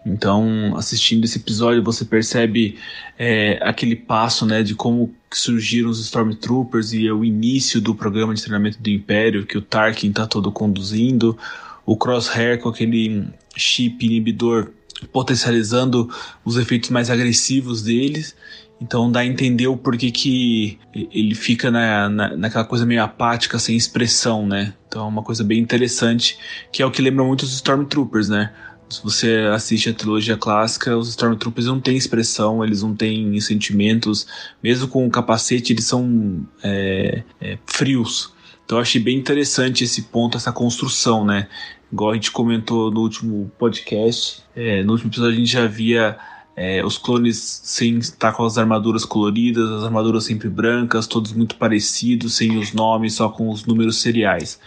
Então, 0.05 0.75
assistindo 0.77 1.25
esse 1.25 1.39
episódio, 1.39 1.83
você 1.83 2.05
percebe 2.05 2.79
é, 3.19 3.59
aquele 3.63 3.95
passo 3.95 4.47
né, 4.47 4.63
de 4.63 4.75
como 4.75 5.15
surgiram 5.31 5.91
os 5.91 6.01
Stormtroopers 6.01 6.93
e 6.93 7.07
é 7.07 7.13
o 7.13 7.25
início 7.25 7.81
do 7.81 7.95
programa 7.95 8.35
de 8.35 8.41
treinamento 8.43 8.81
do 8.81 8.89
Império, 8.89 9.47
que 9.47 9.59
o 9.59 9.63
Tarkin 9.63 10.09
está 10.09 10.27
todo 10.27 10.51
conduzindo, 10.51 11.39
o 11.85 11.97
Crosshair 11.97 12.59
com 12.59 12.69
aquele 12.69 13.27
chip 13.57 14.05
inibidor 14.05 14.71
potencializando 15.13 16.09
os 16.45 16.57
efeitos 16.57 16.91
mais 16.91 17.11
agressivos 17.11 17.83
deles. 17.83 18.35
Então 18.81 19.13
dá 19.13 19.21
a 19.21 19.27
entender 19.27 19.67
o 19.67 19.77
porquê 19.77 20.11
que 20.11 20.79
ele 20.95 21.35
fica 21.35 21.71
na, 21.71 22.09
na, 22.09 22.37
naquela 22.37 22.65
coisa 22.65 22.87
meio 22.87 23.03
apática, 23.03 23.59
sem 23.59 23.77
expressão, 23.77 24.47
né? 24.47 24.73
Então 24.89 25.05
é 25.05 25.09
uma 25.09 25.23
coisa 25.23 25.45
bem 25.45 25.59
interessante, 25.59 26.39
que 26.73 26.83
é 26.83 26.87
o 26.87 26.91
que 26.91 27.03
lembra 27.03 27.23
muito 27.23 27.43
os 27.43 27.53
Stormtroopers, 27.53 28.31
né? 28.31 28.53
Se 28.89 29.03
você 29.05 29.49
assiste 29.55 29.91
a 29.91 29.95
trilogia 29.95 30.37
clássica, 30.37 30.97
os 30.97 31.11
Stormtroopers 31.11 31.67
não 31.67 31.79
têm 31.79 31.97
expressão, 31.97 32.65
eles 32.65 32.83
não 32.83 32.97
têm 32.97 33.39
sentimentos, 33.41 34.27
mesmo 34.63 34.89
com 34.89 35.07
o 35.07 35.11
capacete, 35.11 35.73
eles 35.73 35.85
são 35.85 36.45
é, 36.63 37.23
é, 37.41 37.59
frios. 37.67 38.33
Então 38.71 38.79
eu 38.79 38.83
achei 38.83 39.01
bem 39.01 39.17
interessante 39.19 39.83
esse 39.83 40.03
ponto, 40.03 40.37
essa 40.37 40.53
construção, 40.53 41.25
né? 41.25 41.49
Igual 41.93 42.13
a 42.13 42.15
gente 42.15 42.31
comentou 42.31 42.89
no 42.89 43.01
último 43.01 43.51
podcast, 43.59 44.45
é, 44.55 44.81
no 44.85 44.93
último 44.93 45.11
episódio 45.11 45.35
a 45.35 45.37
gente 45.41 45.51
já 45.51 45.67
via 45.67 46.17
é, 46.55 46.85
os 46.85 46.97
clones 46.97 47.37
sem 47.65 47.99
estar 47.99 48.31
com 48.31 48.45
as 48.45 48.57
armaduras 48.57 49.05
coloridas, 49.05 49.69
as 49.69 49.83
armaduras 49.83 50.23
sempre 50.23 50.49
brancas, 50.49 51.09
todos 51.09 51.33
muito 51.33 51.57
parecidos, 51.57 52.37
sem 52.37 52.59
os 52.59 52.73
nomes, 52.73 53.15
só 53.15 53.29
com 53.29 53.51
os 53.51 53.67
números 53.67 54.01
seriais. 54.01 54.61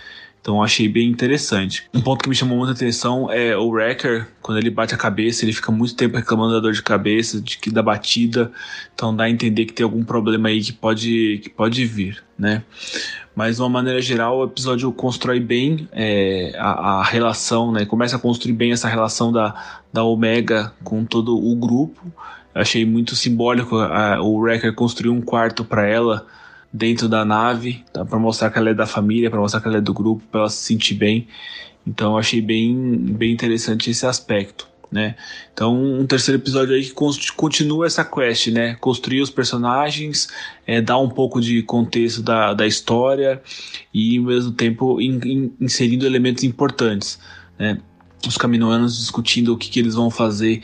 Então 0.44 0.62
achei 0.62 0.90
bem 0.90 1.10
interessante. 1.10 1.88
Um 1.94 2.02
ponto 2.02 2.22
que 2.22 2.28
me 2.28 2.36
chamou 2.36 2.58
muita 2.58 2.74
atenção 2.74 3.32
é 3.32 3.56
o 3.56 3.70
Wrecker, 3.70 4.28
quando 4.42 4.58
ele 4.58 4.70
bate 4.70 4.94
a 4.94 4.98
cabeça, 4.98 5.46
ele 5.46 5.54
fica 5.54 5.72
muito 5.72 5.96
tempo 5.96 6.18
reclamando 6.18 6.54
da 6.54 6.60
dor 6.60 6.74
de 6.74 6.84
cabeça, 6.84 7.40
de 7.40 7.58
que 7.58 7.72
da 7.72 7.82
batida. 7.82 8.52
Então 8.94 9.16
dá 9.16 9.24
a 9.24 9.30
entender 9.30 9.64
que 9.64 9.72
tem 9.72 9.86
algum 9.86 10.04
problema 10.04 10.50
aí 10.50 10.60
que 10.62 10.74
pode, 10.74 11.40
que 11.42 11.50
pode 11.50 11.86
vir, 11.86 12.22
né? 12.38 12.62
Mas 13.34 13.56
de 13.56 13.62
uma 13.62 13.70
maneira 13.70 14.02
geral, 14.02 14.40
o 14.40 14.44
episódio 14.44 14.92
constrói 14.92 15.40
bem 15.40 15.88
é, 15.94 16.54
a, 16.58 17.00
a, 17.00 17.04
relação, 17.06 17.72
né? 17.72 17.86
Começa 17.86 18.18
a 18.18 18.20
construir 18.20 18.52
bem 18.52 18.74
essa 18.74 18.90
relação 18.90 19.32
da, 19.32 19.80
da 19.94 20.04
Omega 20.04 20.74
com 20.84 21.06
todo 21.06 21.38
o 21.38 21.56
grupo. 21.56 22.02
Eu 22.54 22.62
achei 22.62 22.86
muito 22.86 23.16
simbólico 23.16 23.78
a, 23.78 24.22
o 24.22 24.42
Wrecker 24.42 24.76
construir 24.76 25.10
um 25.10 25.22
quarto 25.22 25.64
para 25.64 25.88
ela 25.88 26.28
dentro 26.74 27.08
da 27.08 27.24
nave, 27.24 27.86
tá? 27.94 28.04
para 28.04 28.18
mostrar 28.18 28.50
que 28.50 28.58
ela 28.58 28.72
é 28.72 28.74
da 28.74 28.88
família, 28.88 29.30
para 29.30 29.40
mostrar 29.40 29.62
que 29.62 29.68
ela 29.68 29.78
é 29.78 29.82
do 29.82 29.94
grupo, 29.94 30.24
para 30.32 30.42
ela 30.42 30.50
se 30.50 30.66
sentir 30.66 30.96
bem. 30.96 31.28
Então 31.86 32.14
eu 32.14 32.18
achei 32.18 32.42
bem, 32.42 32.76
bem 32.98 33.32
interessante 33.32 33.92
esse 33.92 34.06
aspecto. 34.06 34.68
Né? 34.92 35.16
Então, 35.52 35.76
um 35.76 36.06
terceiro 36.06 36.40
episódio 36.40 36.76
aí 36.76 36.84
que 36.84 36.94
continua 37.36 37.88
essa 37.88 38.06
quest, 38.06 38.50
né? 38.50 38.76
Construir 38.76 39.22
os 39.22 39.32
personagens, 39.32 40.28
é, 40.68 40.80
dar 40.82 41.00
um 41.00 41.10
pouco 41.10 41.42
de 41.42 41.64
contexto 41.64 42.22
da, 42.22 42.54
da 42.54 42.68
história 42.68 43.42
e, 43.92 44.20
ao 44.20 44.26
mesmo 44.26 44.52
tempo, 44.52 45.02
in, 45.02 45.20
in, 45.26 45.54
inserindo 45.60 46.06
elementos 46.06 46.44
importantes, 46.44 47.18
né? 47.58 47.80
Os 48.28 48.38
caminoanos 48.38 48.96
discutindo 48.98 49.54
o 49.54 49.58
que, 49.58 49.68
que 49.68 49.80
eles 49.80 49.96
vão 49.96 50.12
fazer 50.12 50.62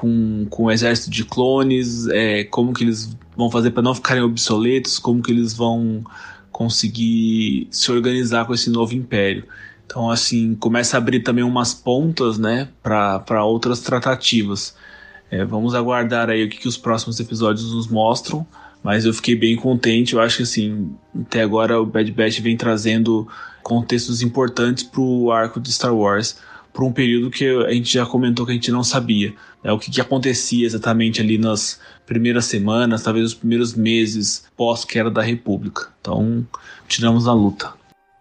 com, 0.00 0.46
com 0.48 0.64
o 0.64 0.70
exército 0.70 1.10
de 1.10 1.26
clones, 1.26 2.06
é, 2.08 2.42
como 2.44 2.72
que 2.72 2.82
eles 2.82 3.14
vão 3.36 3.50
fazer 3.50 3.70
para 3.70 3.82
não 3.82 3.94
ficarem 3.94 4.22
obsoletos, 4.22 4.98
como 4.98 5.22
que 5.22 5.30
eles 5.30 5.52
vão 5.52 6.02
conseguir 6.50 7.68
se 7.70 7.92
organizar 7.92 8.46
com 8.46 8.54
esse 8.54 8.70
novo 8.70 8.94
império. 8.94 9.44
Então, 9.84 10.10
assim, 10.10 10.54
começa 10.54 10.96
a 10.96 10.98
abrir 10.98 11.20
também 11.20 11.44
umas 11.44 11.74
pontas, 11.74 12.38
né, 12.38 12.68
para 12.82 13.44
outras 13.44 13.80
tratativas. 13.80 14.74
É, 15.30 15.44
vamos 15.44 15.74
aguardar 15.74 16.30
aí 16.30 16.44
o 16.44 16.48
que, 16.48 16.56
que 16.56 16.68
os 16.68 16.78
próximos 16.78 17.20
episódios 17.20 17.70
nos 17.74 17.86
mostram, 17.86 18.46
mas 18.82 19.04
eu 19.04 19.12
fiquei 19.12 19.36
bem 19.36 19.54
contente. 19.54 20.14
Eu 20.14 20.20
acho 20.22 20.38
que, 20.38 20.44
assim, 20.44 20.90
até 21.14 21.42
agora 21.42 21.78
o 21.78 21.84
Bad 21.84 22.10
Batch 22.10 22.40
vem 22.40 22.56
trazendo 22.56 23.28
contextos 23.62 24.22
importantes 24.22 24.82
para 24.82 25.02
o 25.02 25.30
arco 25.30 25.60
de 25.60 25.70
Star 25.70 25.94
Wars 25.94 26.38
por 26.72 26.84
um 26.84 26.92
período 26.92 27.30
que 27.30 27.46
a 27.46 27.72
gente 27.72 27.92
já 27.92 28.06
comentou 28.06 28.46
que 28.46 28.52
a 28.52 28.54
gente 28.54 28.70
não 28.70 28.84
sabia. 28.84 29.34
Né, 29.62 29.72
o 29.72 29.78
que, 29.78 29.90
que 29.90 30.00
acontecia 30.00 30.66
exatamente 30.66 31.20
ali 31.20 31.38
nas 31.38 31.80
primeiras 32.06 32.46
semanas, 32.46 33.02
talvez 33.02 33.26
os 33.26 33.34
primeiros 33.34 33.74
meses 33.74 34.44
pós-queda 34.56 35.10
da 35.10 35.22
República. 35.22 35.88
Então, 36.00 36.46
tiramos 36.88 37.26
a 37.26 37.32
luta. 37.32 37.80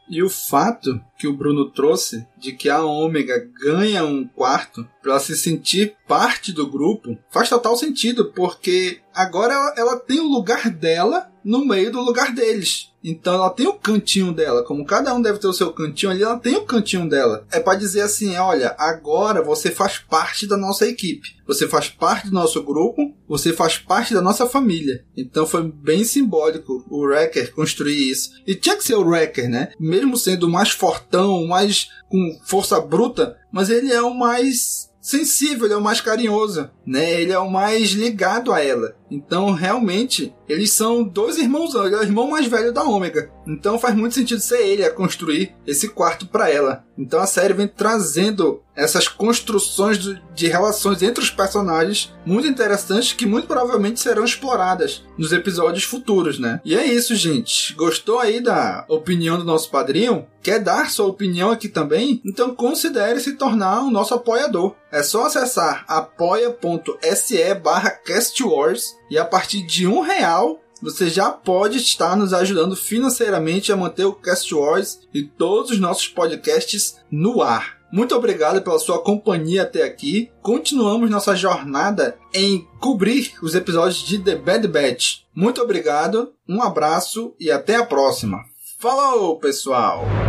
E 0.10 0.24
o 0.24 0.30
fato 0.30 1.00
que 1.20 1.28
o 1.28 1.34
Bruno 1.34 1.70
trouxe 1.70 2.26
de 2.36 2.52
que 2.52 2.68
a 2.68 2.84
Ômega 2.84 3.48
ganha 3.62 4.04
um 4.04 4.26
quarto 4.26 4.88
para 5.04 5.20
se 5.20 5.38
sentir 5.38 5.96
parte 6.08 6.52
do 6.52 6.66
grupo 6.66 7.16
faz 7.30 7.48
total 7.48 7.78
sentido, 7.78 8.32
porque 8.34 9.02
agora 9.14 9.54
ela, 9.54 9.74
ela 9.78 10.00
tem 10.00 10.20
o 10.20 10.28
lugar 10.28 10.72
dela 10.72 11.32
no 11.44 11.66
meio 11.66 11.92
do 11.92 12.02
lugar 12.02 12.34
deles. 12.34 12.90
Então 13.04 13.34
ela 13.34 13.50
tem 13.50 13.68
o 13.68 13.74
cantinho 13.74 14.34
dela, 14.34 14.64
como 14.64 14.86
cada 14.86 15.14
um 15.14 15.22
deve 15.22 15.40
ter 15.40 15.48
o 15.48 15.54
seu 15.54 15.72
cantinho 15.72 16.12
ali, 16.12 16.22
ela 16.22 16.38
tem 16.38 16.58
o 16.58 16.66
cantinho 16.66 17.08
dela. 17.08 17.46
É 17.52 17.60
para 17.60 17.78
dizer 17.78 18.02
assim, 18.02 18.36
olha, 18.36 18.76
agora 18.78 19.42
você 19.42 19.72
faz 19.72 19.98
parte 20.00 20.46
da 20.46 20.58
nossa 20.58 20.86
equipe, 20.86 21.38
você 21.48 21.68
faz 21.68 21.88
parte 21.88 22.28
do 22.28 22.34
nosso 22.34 22.62
grupo, 22.64 23.16
você 23.28 23.54
faz 23.54 23.78
parte 23.78 24.14
da 24.14 24.22
nossa 24.22 24.46
família. 24.46 25.06
Então 25.16 25.46
foi 25.46 25.64
bem 25.64 26.04
simbólico 26.04 26.86
o 26.90 27.06
Wrecker 27.06 27.54
construir 27.54 28.10
isso. 28.10 28.32
E 28.46 28.54
tinha 28.54 28.76
que 28.76 28.84
ser 28.84 28.96
o 28.96 29.08
Wrecker, 29.08 29.50
né? 29.50 29.72
Mesmo 29.80 30.18
sendo 30.18 30.50
mais 30.50 30.72
fortão, 30.72 31.48
mais 31.48 31.88
com 32.10 32.40
força 32.46 32.82
bruta, 32.82 33.38
mas 33.52 33.70
ele 33.70 33.94
é 33.94 34.02
o 34.02 34.14
mais 34.14 34.90
sensível, 35.02 35.66
ele 35.66 35.74
é 35.74 35.78
o 35.78 35.82
mais 35.82 36.02
carinhoso, 36.02 36.70
né? 36.86 37.22
Ele 37.22 37.32
é 37.32 37.40
o 37.40 37.50
mais 37.50 37.92
ligado 37.92 38.52
a 38.52 38.64
ela. 38.64 38.96
Então, 39.10 39.52
realmente, 39.52 40.34
eles 40.48 40.72
são 40.72 41.04
dois 41.04 41.38
irmãos, 41.38 41.76
é 41.76 41.80
o 41.80 42.04
irmão 42.04 42.30
mais 42.30 42.48
velho 42.48 42.74
da 42.74 42.84
Ômega. 42.84 43.32
Então 43.48 43.80
faz 43.80 43.96
muito 43.96 44.16
sentido 44.16 44.42
ser 44.42 44.62
ele 44.62 44.84
a 44.84 44.92
construir 44.92 45.56
esse 45.66 45.90
quarto 45.90 46.28
para 46.28 46.50
ela. 46.50 46.84
Então 46.98 47.20
a 47.20 47.26
série 47.26 47.54
vem 47.54 47.68
trazendo 47.68 48.62
essas 48.76 49.08
construções 49.08 49.98
de 49.98 50.48
relações 50.48 51.02
entre 51.02 51.24
os 51.24 51.30
personagens 51.30 52.14
muito 52.26 52.48
interessantes 52.48 53.14
que 53.14 53.26
muito 53.26 53.48
provavelmente 53.48 54.00
serão 54.00 54.24
exploradas 54.24 55.04
nos 55.18 55.32
episódios 55.32 55.84
futuros, 55.84 56.40
né? 56.40 56.62
E 56.64 56.76
é 56.76 56.86
isso, 56.86 57.16
gente. 57.16 57.74
Gostou 57.74 58.20
aí 58.20 58.40
da 58.40 58.86
opinião 58.88 59.38
do 59.38 59.44
nosso 59.44 59.70
padrinho? 59.70 60.26
Quer 60.42 60.60
dar 60.60 60.90
sua 60.90 61.08
opinião 61.08 61.52
aqui 61.52 61.68
também? 61.68 62.22
Então 62.26 62.56
considere 62.56 63.20
se 63.20 63.34
tornar 63.34 63.82
o 63.82 63.92
nosso 63.92 64.14
apoiador. 64.14 64.76
É 64.92 65.04
só 65.04 65.26
acessar 65.26 65.84
apoia.se 65.88 67.54
barra 67.56 67.92
castwars 67.92 68.99
e 69.10 69.18
a 69.18 69.26
partir 69.26 69.66
de 69.66 69.88
um 69.88 70.02
real 70.02 70.60
você 70.82 71.10
já 71.10 71.30
pode 71.30 71.78
estar 71.78 72.16
nos 72.16 72.34
ajudando 72.34 72.76
financeiramente 72.76 73.72
a 73.72 73.76
manter 73.76 74.06
o 74.06 74.14
Cast 74.14 74.54
Wars 74.54 75.02
e 75.14 75.24
todos 75.24 75.72
os 75.72 75.80
nossos 75.80 76.08
podcasts 76.08 76.98
no 77.12 77.42
ar. 77.42 77.80
Muito 77.92 78.16
obrigado 78.16 78.62
pela 78.62 78.78
sua 78.78 79.02
companhia 79.02 79.64
até 79.64 79.84
aqui. 79.84 80.32
Continuamos 80.42 81.10
nossa 81.10 81.36
jornada 81.36 82.18
em 82.34 82.68
cobrir 82.80 83.34
os 83.42 83.56
episódios 83.56 84.06
de 84.06 84.20
The 84.20 84.36
Bad 84.36 84.68
Batch. 84.68 85.22
Muito 85.36 85.62
obrigado, 85.62 86.34
um 86.48 86.62
abraço 86.62 87.34
e 87.40 87.50
até 87.50 87.76
a 87.76 87.86
próxima. 87.86 88.38
Falou, 88.80 89.38
pessoal! 89.40 90.29